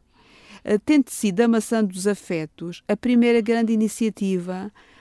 Tendo 0.86 1.10
sido 1.10 1.42
a 1.42 1.48
Maçã 1.48 1.84
dos 1.84 2.08
Afetos 2.08 2.84
a 2.88 2.96
primeira 2.96 3.42
grande 3.42 3.74
iniciativa 3.74 4.72
eh, 4.72 4.93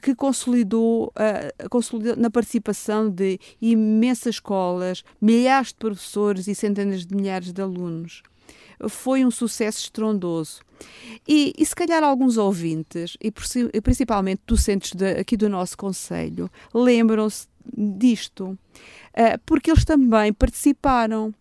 que 0.00 0.14
consolidou, 0.14 1.06
uh, 1.08 1.68
consolidou 1.68 2.16
na 2.16 2.30
participação 2.30 3.10
de 3.10 3.38
imensas 3.60 4.36
escolas, 4.36 5.02
milhares 5.20 5.68
de 5.68 5.74
professores 5.74 6.46
e 6.46 6.54
centenas 6.54 7.04
de 7.04 7.14
milhares 7.14 7.52
de 7.52 7.60
alunos. 7.60 8.22
Foi 8.88 9.24
um 9.24 9.30
sucesso 9.30 9.78
estrondoso. 9.78 10.60
E, 11.26 11.52
e 11.58 11.64
se 11.64 11.74
calhar 11.74 12.04
alguns 12.04 12.36
ouvintes, 12.36 13.16
e, 13.20 13.32
principalmente 13.80 14.42
docentes 14.46 14.92
de, 14.92 15.12
aqui 15.12 15.36
do 15.36 15.48
nosso 15.48 15.76
Conselho, 15.76 16.50
lembram-se 16.72 17.48
disto, 17.76 18.50
uh, 18.50 19.38
porque 19.44 19.70
eles 19.70 19.84
também 19.84 20.32
participaram. 20.32 21.34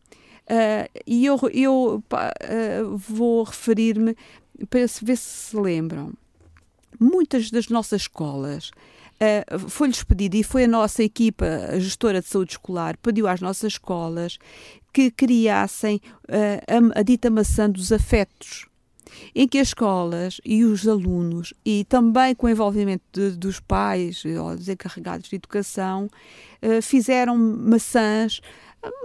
Uh, 0.48 0.88
e 1.06 1.26
eu, 1.26 1.40
eu 1.52 2.04
uh, 2.12 2.98
vou 2.98 3.44
referir-me 3.44 4.16
para 4.70 4.82
ver 5.02 5.18
se 5.18 5.18
se 5.18 5.58
lembram 5.58 6.14
muitas 6.99 7.51
das 7.51 7.67
nossas 7.69 8.03
escolas 8.03 8.71
Uh, 9.15 9.69
foi-lhes 9.69 10.03
pedido, 10.03 10.36
e 10.36 10.43
foi 10.43 10.65
a 10.65 10.67
nossa 10.67 11.01
equipa, 11.01 11.45
a 11.45 11.79
gestora 11.79 12.19
de 12.19 12.27
saúde 12.27 12.51
escolar, 12.51 12.97
pediu 12.97 13.27
às 13.27 13.39
nossas 13.39 13.73
escolas 13.73 14.38
que 14.91 15.10
criassem 15.10 16.01
uh, 16.27 16.93
a, 16.95 16.99
a 16.99 17.01
dita 17.01 17.29
maçã 17.29 17.69
dos 17.69 17.93
afetos, 17.93 18.65
em 19.34 19.47
que 19.47 19.58
as 19.58 19.69
escolas 19.69 20.41
e 20.43 20.65
os 20.65 20.86
alunos, 20.86 21.53
e 21.65 21.86
também 21.86 22.36
com 22.36 22.47
o 22.47 22.49
envolvimento 22.49 23.05
de, 23.13 23.38
dos 23.38 23.62
pais 23.62 24.21
ou 24.25 24.53
dos 24.53 24.67
encarregados 24.67 25.29
de 25.29 25.38
educação, 25.38 26.10
uh, 26.62 26.81
fizeram 26.81 27.38
maçãs 27.38 28.41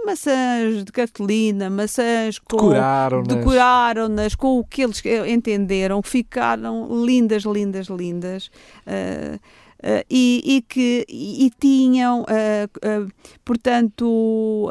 maçãs 0.05 0.83
de 0.83 0.91
cartolina, 0.91 1.69
maçãs 1.69 2.39
com 2.39 2.57
decoraram-nas 2.57 3.27
decoraram 3.27 4.09
com 4.37 4.59
o 4.59 4.63
que 4.63 4.81
eles 4.81 5.01
entenderam, 5.27 6.01
ficaram 6.01 7.05
lindas, 7.05 7.43
lindas, 7.43 7.87
lindas. 7.87 8.51
Uh, 8.85 9.35
uh, 9.35 10.05
e, 10.09 10.41
e, 10.43 10.61
que 10.61 11.05
e, 11.07 11.45
e 11.45 11.51
tinham, 11.59 12.21
uh, 12.23 13.11
portanto, 13.43 14.67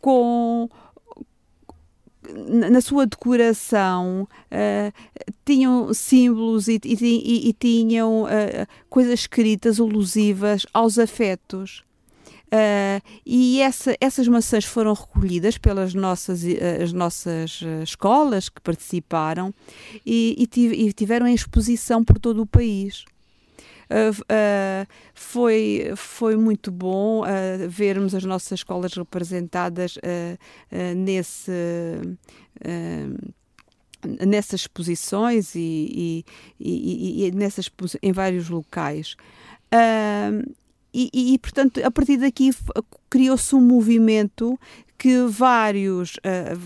com 0.00 0.68
na 2.48 2.80
sua 2.80 3.06
decoração 3.06 4.26
tinham 5.44 5.92
símbolos 5.92 6.68
e, 6.68 6.80
e, 6.82 7.48
e 7.48 7.52
tinham 7.52 8.24
coisas 8.88 9.20
escritas 9.20 9.78
alusivas 9.78 10.64
aos 10.72 10.98
afetos. 10.98 11.84
Uh, 12.54 13.02
e 13.26 13.60
essa, 13.60 13.96
essas 14.00 14.28
maçãs 14.28 14.64
foram 14.64 14.92
recolhidas 14.92 15.58
pelas 15.58 15.92
nossas, 15.92 16.44
as 16.80 16.92
nossas 16.92 17.60
eh, 17.64 17.82
escolas 17.82 18.48
que 18.48 18.60
participaram 18.60 19.52
e, 20.06 20.36
e, 20.38 20.92
tiveram 20.92 21.26
em 21.26 21.34
exposição 21.34 22.04
por 22.04 22.16
todo 22.16 22.42
o 22.42 22.46
país. 22.46 23.04
Uh, 23.90 24.14
uh, 24.22 24.86
foi, 25.14 25.92
foi 25.96 26.36
muito 26.36 26.70
bom 26.70 27.22
uh, 27.22 27.68
vermos 27.68 28.14
as 28.14 28.24
nossas 28.24 28.60
escolas 28.60 28.94
representadas 28.94 29.98
nesse, 30.96 31.52
nessas 34.26 34.60
exposições 34.60 35.56
e, 35.56 35.58
e, 35.60 36.24
e, 36.60 37.26
e 37.26 37.30
nessas, 37.32 37.68
em 38.00 38.12
vários 38.12 38.48
locais. 38.48 39.16
E, 40.94 41.10
e, 41.12 41.38
portanto, 41.38 41.80
a 41.84 41.90
partir 41.90 42.18
daqui 42.18 42.50
criou-se 43.10 43.52
um 43.54 43.60
movimento 43.60 44.56
que 45.04 45.26
vários, 45.26 46.14
uh, 46.14 46.56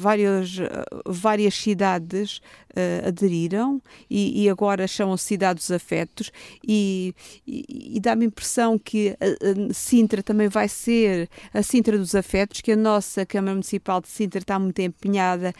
uh, 0.61 1.13
várias 1.13 1.57
cidades 1.57 2.37
uh, 2.71 3.09
aderiram 3.09 3.83
e, 4.09 4.45
e 4.45 4.49
agora 4.49 4.87
chamam-se 4.87 5.25
Cidade 5.25 5.59
dos 5.59 5.73
Afetos 5.73 6.31
e, 6.63 7.13
e, 7.45 7.97
e 7.97 8.01
dá-me 8.01 8.27
a 8.27 8.29
impressão 8.29 8.79
que 8.79 9.09
a, 9.11 9.71
a 9.71 9.75
Sintra 9.75 10.23
também 10.23 10.47
vai 10.47 10.69
ser 10.69 11.29
a 11.53 11.65
Sintra 11.65 11.99
dos 11.99 12.15
Afetos, 12.15 12.61
que 12.61 12.71
a 12.71 12.77
nossa 12.77 13.27
Câmara 13.27 13.55
Municipal 13.55 14.01
de 14.01 14.09
Sintra 14.09 14.39
está 14.39 14.57
muito 14.57 14.79
empenhada, 14.79 15.53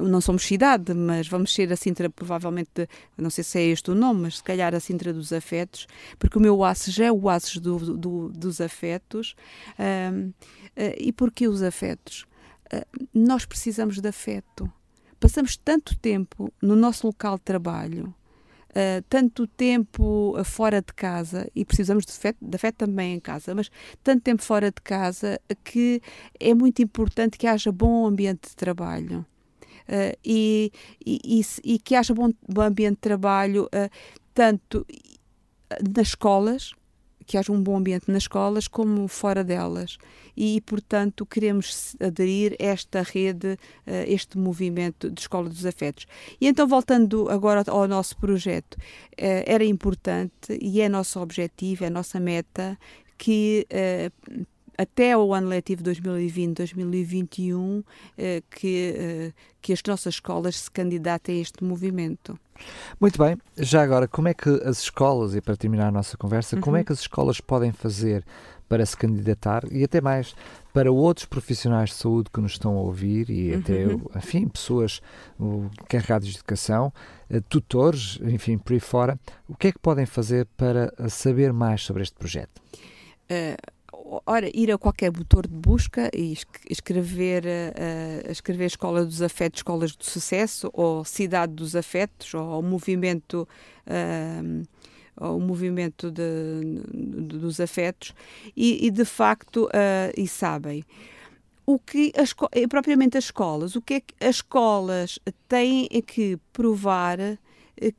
não 0.00 0.22
somos 0.22 0.46
cidade, 0.46 0.94
mas 0.94 1.28
vamos 1.28 1.52
ser 1.52 1.70
a 1.70 1.76
Sintra 1.76 2.08
provavelmente, 2.08 2.88
não 3.18 3.28
sei 3.28 3.44
se 3.44 3.58
é 3.58 3.64
este 3.64 3.90
o 3.90 3.94
nome, 3.94 4.22
mas 4.22 4.38
se 4.38 4.42
calhar 4.42 4.74
a 4.74 4.80
Sintra 4.80 5.12
dos 5.12 5.30
Afetos, 5.30 5.86
porque 6.18 6.38
o 6.38 6.40
meu 6.40 6.58
já 6.86 7.04
é 7.04 7.12
o 7.12 7.24
oásis 7.24 7.58
do, 7.58 7.96
do, 7.98 8.28
dos 8.30 8.62
afetos. 8.62 9.34
Um, 9.78 10.32
e 10.96 11.12
porquê 11.12 11.48
os 11.48 11.60
afetos? 11.60 11.97
Uh, 12.72 13.08
nós 13.14 13.44
precisamos 13.44 14.00
de 14.00 14.08
afeto. 14.08 14.70
Passamos 15.18 15.56
tanto 15.56 15.98
tempo 15.98 16.52
no 16.62 16.76
nosso 16.76 17.06
local 17.06 17.36
de 17.36 17.42
trabalho, 17.42 18.14
uh, 18.70 19.02
tanto 19.08 19.46
tempo 19.46 20.34
fora 20.44 20.80
de 20.80 20.92
casa, 20.92 21.50
e 21.54 21.64
precisamos 21.64 22.04
de 22.04 22.12
afeto, 22.12 22.38
de 22.40 22.56
afeto 22.56 22.76
também 22.76 23.14
em 23.14 23.20
casa, 23.20 23.54
mas 23.54 23.70
tanto 24.04 24.22
tempo 24.22 24.42
fora 24.42 24.70
de 24.70 24.80
casa 24.82 25.40
que 25.64 26.00
é 26.38 26.54
muito 26.54 26.82
importante 26.82 27.38
que 27.38 27.46
haja 27.46 27.72
bom 27.72 28.06
ambiente 28.06 28.50
de 28.50 28.56
trabalho. 28.56 29.26
Uh, 29.88 30.16
e, 30.22 30.70
e, 31.04 31.40
e, 31.40 31.74
e, 31.74 31.78
que 31.78 31.94
haja 31.94 32.12
bom, 32.12 32.30
bom 32.46 32.62
ambiente 32.62 32.96
de 32.96 33.00
trabalho, 33.00 33.64
uh, 33.64 33.90
tanto 34.34 34.86
nas 35.96 36.08
escolas, 36.08 36.72
que 37.28 37.36
haja 37.36 37.52
um 37.52 37.62
bom 37.62 37.76
ambiente 37.76 38.10
nas 38.10 38.22
escolas 38.22 38.66
como 38.66 39.06
fora 39.06 39.44
delas. 39.44 39.98
E, 40.34 40.62
portanto, 40.62 41.26
queremos 41.26 41.94
aderir 42.00 42.56
a 42.58 42.64
esta 42.64 43.02
rede, 43.02 43.58
a 43.86 44.10
este 44.10 44.38
movimento 44.38 45.10
de 45.10 45.20
Escola 45.20 45.50
dos 45.50 45.66
Afetos. 45.66 46.06
E 46.40 46.48
então, 46.48 46.66
voltando 46.66 47.28
agora 47.28 47.62
ao 47.66 47.86
nosso 47.86 48.16
projeto, 48.16 48.78
eh, 49.14 49.44
era 49.46 49.62
importante 49.64 50.58
e 50.58 50.80
é 50.80 50.88
nosso 50.88 51.20
objetivo, 51.20 51.84
é 51.84 51.90
nossa 51.90 52.18
meta 52.18 52.78
que 53.18 53.66
eh, 53.68 54.10
até 54.78 55.16
o 55.16 55.34
ano 55.34 55.48
letivo 55.48 55.82
2020-2021 55.82 57.84
eh, 58.16 58.42
que, 58.48 58.94
eh, 58.96 59.32
que 59.60 59.72
as 59.72 59.82
nossas 59.84 60.14
escolas 60.14 60.56
se 60.56 60.70
candidatem 60.70 61.38
a 61.38 61.42
este 61.42 61.64
movimento. 61.64 62.38
Muito 63.00 63.18
bem, 63.18 63.36
já 63.56 63.82
agora, 63.82 64.06
como 64.06 64.28
é 64.28 64.34
que 64.34 64.48
as 64.64 64.82
escolas, 64.82 65.34
e 65.34 65.40
para 65.40 65.56
terminar 65.56 65.88
a 65.88 65.92
nossa 65.92 66.16
conversa, 66.16 66.54
uhum. 66.54 66.62
como 66.62 66.76
é 66.76 66.80
uhum. 66.80 66.84
que 66.84 66.92
as 66.92 67.00
escolas 67.00 67.40
podem 67.40 67.72
fazer 67.72 68.24
para 68.68 68.86
se 68.86 68.96
candidatar 68.96 69.64
e 69.72 69.82
até 69.82 70.00
mais 70.00 70.36
para 70.72 70.92
outros 70.92 71.26
profissionais 71.26 71.90
de 71.90 71.96
saúde 71.96 72.30
que 72.32 72.40
nos 72.40 72.52
estão 72.52 72.76
a 72.76 72.82
ouvir 72.82 73.30
e 73.30 73.52
uhum. 73.52 73.58
até, 73.58 74.18
enfim, 74.18 74.46
pessoas 74.46 75.00
encarregadas 75.82 76.28
de 76.28 76.36
educação, 76.36 76.92
eh, 77.28 77.40
tutores, 77.48 78.20
enfim, 78.22 78.58
por 78.58 78.74
aí 78.74 78.80
fora, 78.80 79.18
o 79.48 79.56
que 79.56 79.68
é 79.68 79.72
que 79.72 79.78
podem 79.80 80.06
fazer 80.06 80.46
para 80.56 80.92
saber 81.08 81.52
mais 81.52 81.82
sobre 81.82 82.04
este 82.04 82.16
projeto? 82.16 82.60
Uh 83.28 83.77
ora, 83.92 84.50
ir 84.54 84.70
a 84.70 84.78
qualquer 84.78 85.10
motor 85.16 85.46
de 85.46 85.54
busca 85.54 86.10
e 86.14 86.36
escrever, 86.70 87.44
uh, 87.44 88.30
escrever 88.30 88.66
Escola 88.66 89.04
dos 89.04 89.22
Afetos, 89.22 89.60
Escolas 89.60 89.96
do 89.96 90.04
Sucesso, 90.04 90.70
ou 90.72 91.04
Cidade 91.04 91.52
dos 91.54 91.74
Afetos, 91.76 92.32
ou 92.34 92.62
movimento. 92.62 93.48
Uh, 93.86 94.66
o 95.20 95.40
movimento 95.40 96.12
de, 96.12 96.80
de, 96.94 97.38
dos 97.38 97.58
afetos 97.58 98.14
e, 98.56 98.86
e 98.86 98.88
de 98.88 99.04
facto 99.04 99.64
uh, 99.64 100.12
e 100.16 100.28
sabem 100.28 100.84
o 101.66 101.76
que 101.76 102.12
as, 102.16 102.32
propriamente 102.68 103.18
as 103.18 103.24
escolas 103.24 103.74
o 103.74 103.82
que 103.82 103.94
é 103.94 104.00
que 104.00 104.14
as 104.20 104.36
escolas 104.36 105.18
têm 105.48 105.88
que 106.06 106.38
provar 106.52 107.18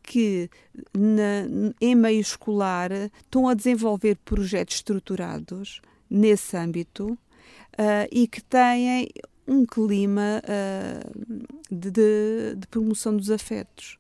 que 0.04 0.50
na, 0.94 1.74
em 1.80 1.96
meio 1.96 2.20
escolar 2.20 2.92
estão 2.92 3.48
a 3.48 3.54
desenvolver 3.54 4.18
projetos 4.26 4.76
estruturados 4.76 5.82
nesse 6.10 6.58
âmbito 6.58 7.12
uh, 7.14 8.08
e 8.12 8.28
que 8.28 8.42
têm 8.42 9.10
um 9.48 9.66
clima 9.66 10.42
uh, 10.44 11.46
de, 11.70 11.92
de, 11.92 12.56
de, 12.58 12.68
promoção 12.68 13.16
dos 13.16 13.32
afetos. 13.32 13.98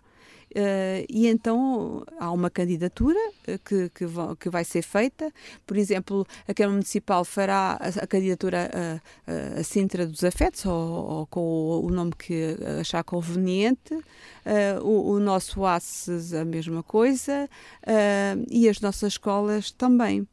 Uh, 0.51 1.05
e 1.07 1.27
então 1.27 2.03
há 2.19 2.31
uma 2.31 2.49
candidatura 2.49 3.19
que, 3.63 3.89
que, 3.89 4.05
que, 4.39 4.49
vai 4.49 4.63
ser 4.63 4.81
feita. 4.81 5.31
Por 5.65 5.77
exemplo, 5.77 6.25
a 6.47 6.53
Câmara 6.53 6.73
Municipal 6.73 7.23
fará 7.23 7.77
a, 7.79 8.03
a 8.03 8.07
candidatura 8.07 8.69
a, 8.73 9.31
a, 9.31 9.59
a, 9.59 9.63
Sintra 9.63 10.07
dos 10.07 10.23
Afetos, 10.23 10.65
ou, 10.65 10.73
ou 10.73 11.27
com 11.27 11.41
o, 11.85 11.89
nome 11.91 12.13
que 12.17 12.57
achar 12.79 13.03
conveniente. 13.03 13.93
Uh, 13.93 14.81
o, 14.81 15.11
o, 15.11 15.19
nosso 15.19 15.63
ACES, 15.65 16.33
a 16.33 16.43
mesma 16.43 16.81
coisa. 16.81 17.47
Uh, 17.83 18.45
e 18.49 18.67
as 18.67 18.81
nossas 18.81 19.13
escolas 19.13 19.69
também. 19.71 20.27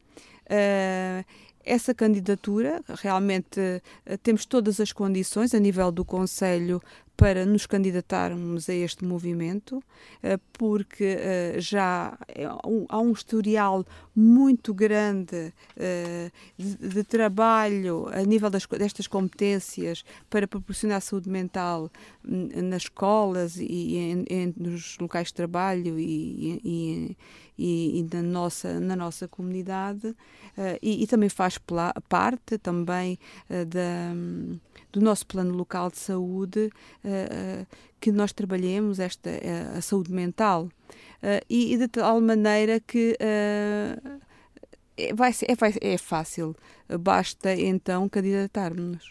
Essa 1.67 1.93
candidatura, 1.93 2.81
realmente 3.03 3.59
eh, 4.07 4.17
temos 4.23 4.47
todas 4.47 4.79
as 4.79 4.93
condições 4.93 5.53
a 5.53 5.59
nível 5.59 5.91
do 5.91 6.05
Conselho 6.05 6.81
para 7.17 7.47
nos 7.47 7.67
candidatarmos 7.67 8.69
a 8.69 8.75
este 8.75 9.05
movimento, 9.05 9.79
uh, 9.79 10.39
porque 10.53 11.17
uh, 11.17 11.61
já 11.61 12.19
há 12.89 13.01
um 13.01 13.13
historial 13.13 13.85
muito 14.15 14.73
grande 14.73 15.53
de, 16.57 16.89
de, 16.89 17.05
trabalho 17.05 18.09
a 18.11 18.23
nível 18.23 18.49
destas 18.51 19.07
competências 19.07 20.05
para 20.31 20.49
proporcionar 20.49 21.03
saúde 21.03 21.29
mental 21.29 21.91
nas 22.25 22.85
escolas 22.85 23.57
e 23.59 24.25
nos 24.57 24.97
locais 24.99 25.29
de 25.29 25.35
trabalho 25.35 25.99
e, 25.99 27.15
e, 27.59 28.01
e 28.01 28.09
na, 28.15 28.23
nossa, 28.23 28.81
na 28.81 28.97
nossa 28.97 29.27
comunidade 29.29 30.15
e, 30.81 31.03
e, 31.03 31.07
também 31.07 31.29
faz 31.29 31.59
parte 32.09 32.57
também 32.59 33.19
da 33.49 34.15
do 34.93 35.01
nosso 35.01 35.27
plano 35.27 35.55
local 35.55 35.91
de 35.91 35.99
saúde 35.99 36.71
uh, 37.05 37.67
que 38.01 38.11
nós 38.11 38.33
trabalhemos 38.33 38.99
esta 38.99 39.31
a 39.77 39.81
saúde 39.83 40.11
mental 40.13 40.69
e, 41.51 41.75
e, 41.75 41.77
de 41.77 41.89
tal 41.89 42.21
maneira 42.21 42.81
que 42.81 43.17
é, 44.97 45.15
vai 45.15 45.31
é, 45.31 45.93
é 45.95 45.99
fácil, 45.99 46.57
basta 47.01 47.53
então 47.55 48.09
candidatarmos-nos. 48.09 49.11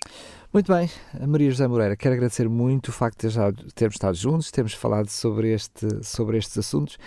Muito 0.56 0.72
bem, 0.72 0.90
Maria 1.28 1.52
José 1.52 1.68
Moreira, 1.68 1.98
quero 1.98 2.16
agradecer 2.16 2.48
muito 2.48 2.88
o 2.88 2.92
facto 2.94 3.28
de 3.28 3.34
já 3.34 3.52
termos 3.76 3.96
estado 3.96 4.16
juntos, 4.16 4.50
termos 4.52 4.72
falado 4.72 5.10
sobre, 5.10 5.52
este, 5.54 5.86
sobre 6.02 6.38
estes 6.38 6.58
assuntos 6.58 6.98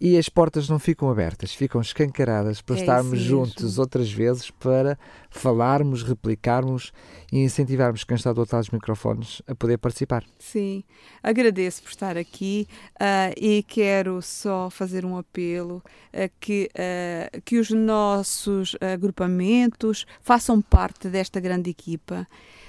e 0.00 0.16
as 0.16 0.30
portas 0.30 0.66
não 0.66 0.78
ficam 0.78 1.10
abertas, 1.10 1.52
ficam 1.52 1.78
escancaradas 1.78 2.62
para 2.62 2.76
é 2.76 2.78
estarmos 2.80 3.18
juntos 3.18 3.78
outras 3.78 4.10
vezes 4.10 4.50
para 4.50 4.98
falarmos, 5.28 6.02
replicarmos 6.02 6.90
e 7.30 7.40
incentivarmos 7.40 8.02
quem 8.02 8.14
está 8.14 8.32
do 8.32 8.40
outro 8.40 8.56
lado 8.56 8.64
dos 8.64 8.72
microfones 8.72 9.42
a 9.46 9.54
poder 9.54 9.76
participar. 9.76 10.24
Sim, 10.38 10.82
agradeço 11.22 11.82
por 11.82 11.90
estar 11.90 12.16
aqui 12.16 12.66
uh, 12.94 13.34
e 13.38 13.62
quero 13.62 14.22
só 14.22 14.70
fazer 14.70 15.04
um 15.04 15.18
apelo 15.18 15.82
a 16.14 16.30
que, 16.40 16.70
uh, 16.72 17.42
que 17.42 17.58
os 17.58 17.70
nossos 17.70 18.74
agrupamentos 18.80 20.06
façam 20.22 20.62
parte 20.62 21.08
desta 21.08 21.40
grande 21.40 21.68
equipa. 21.68 22.26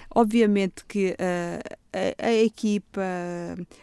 Obviamente 0.09 0.85
que 0.85 1.11
uh, 1.11 1.77
a, 1.93 2.27
a, 2.27 2.33
equipa, 2.33 3.01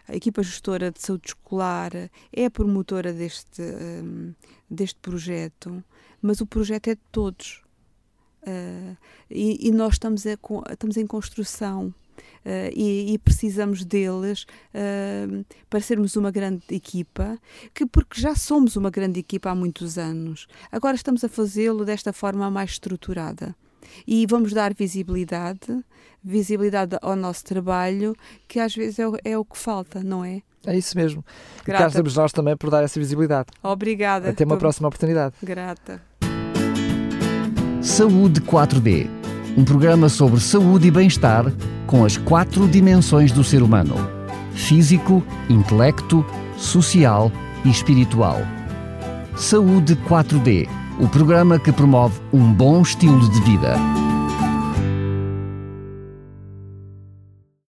a 0.08 0.16
equipa 0.16 0.42
gestora 0.42 0.90
de 0.90 1.00
saúde 1.00 1.28
escolar 1.28 1.92
é 2.32 2.44
a 2.46 2.50
promotora 2.50 3.12
deste, 3.12 3.62
um, 3.62 4.34
deste 4.70 4.98
projeto, 5.00 5.82
mas 6.22 6.40
o 6.40 6.46
projeto 6.46 6.88
é 6.88 6.94
de 6.94 7.00
todos. 7.12 7.62
Uh, 8.42 8.96
e, 9.30 9.68
e, 9.68 9.70
nós 9.70 9.94
estamos, 9.94 10.26
a, 10.26 10.36
estamos 10.70 10.98
em 10.98 11.06
construção 11.06 11.86
uh, 11.86 12.70
e, 12.74 13.14
e, 13.14 13.18
precisamos 13.18 13.84
deles 13.84 14.42
uh, 14.74 15.44
para 15.70 15.80
sermos 15.80 16.14
uma 16.14 16.30
grande 16.30 16.62
equipa, 16.70 17.38
que 17.72 17.86
porque 17.86 18.20
já 18.20 18.34
somos 18.34 18.76
uma 18.76 18.90
grande 18.90 19.18
equipa 19.18 19.50
há 19.50 19.54
muitos 19.54 19.96
anos, 19.96 20.46
agora 20.70 20.94
estamos 20.94 21.24
a 21.24 21.28
fazê-lo 21.28 21.86
desta 21.86 22.12
forma 22.12 22.50
mais 22.50 22.72
estruturada 22.72 23.56
e 24.06 24.26
vamos 24.26 24.52
dar 24.52 24.74
visibilidade, 24.74 25.84
visibilidade 26.22 26.96
ao 27.02 27.16
nosso 27.16 27.44
trabalho, 27.44 28.14
que 28.48 28.58
às 28.58 28.74
vezes 28.74 28.98
é 28.98 29.08
o, 29.08 29.16
é 29.24 29.38
o 29.38 29.44
que 29.44 29.58
falta, 29.58 30.02
não 30.02 30.24
é? 30.24 30.42
É 30.66 30.76
isso 30.76 30.96
mesmo. 30.96 31.24
Grata. 31.64 31.82
E 31.82 31.84
cá 31.84 31.88
estamos 31.88 32.16
nós 32.16 32.32
também 32.32 32.56
por 32.56 32.70
dar 32.70 32.82
essa 32.82 32.98
visibilidade. 32.98 33.48
Obrigada. 33.62 34.30
Até 34.30 34.44
uma 34.44 34.56
próxima 34.56 34.88
oportunidade. 34.88 35.34
Grata. 35.42 36.00
Saúde 37.82 38.40
4D 38.40 39.24
um 39.56 39.64
programa 39.64 40.08
sobre 40.08 40.40
saúde 40.40 40.88
e 40.88 40.90
bem-estar 40.90 41.44
com 41.86 42.04
as 42.04 42.16
quatro 42.16 42.66
dimensões 42.66 43.30
do 43.30 43.44
ser 43.44 43.62
humano: 43.62 43.94
físico, 44.52 45.22
intelecto, 45.48 46.26
social 46.56 47.30
e 47.64 47.70
espiritual. 47.70 48.38
Saúde 49.36 49.94
4D 49.94 50.68
o 50.98 51.08
programa 51.08 51.58
que 51.58 51.72
promove 51.72 52.20
um 52.32 52.52
bom 52.52 52.82
estilo 52.82 53.28
de 53.30 53.40
vida. 53.42 54.03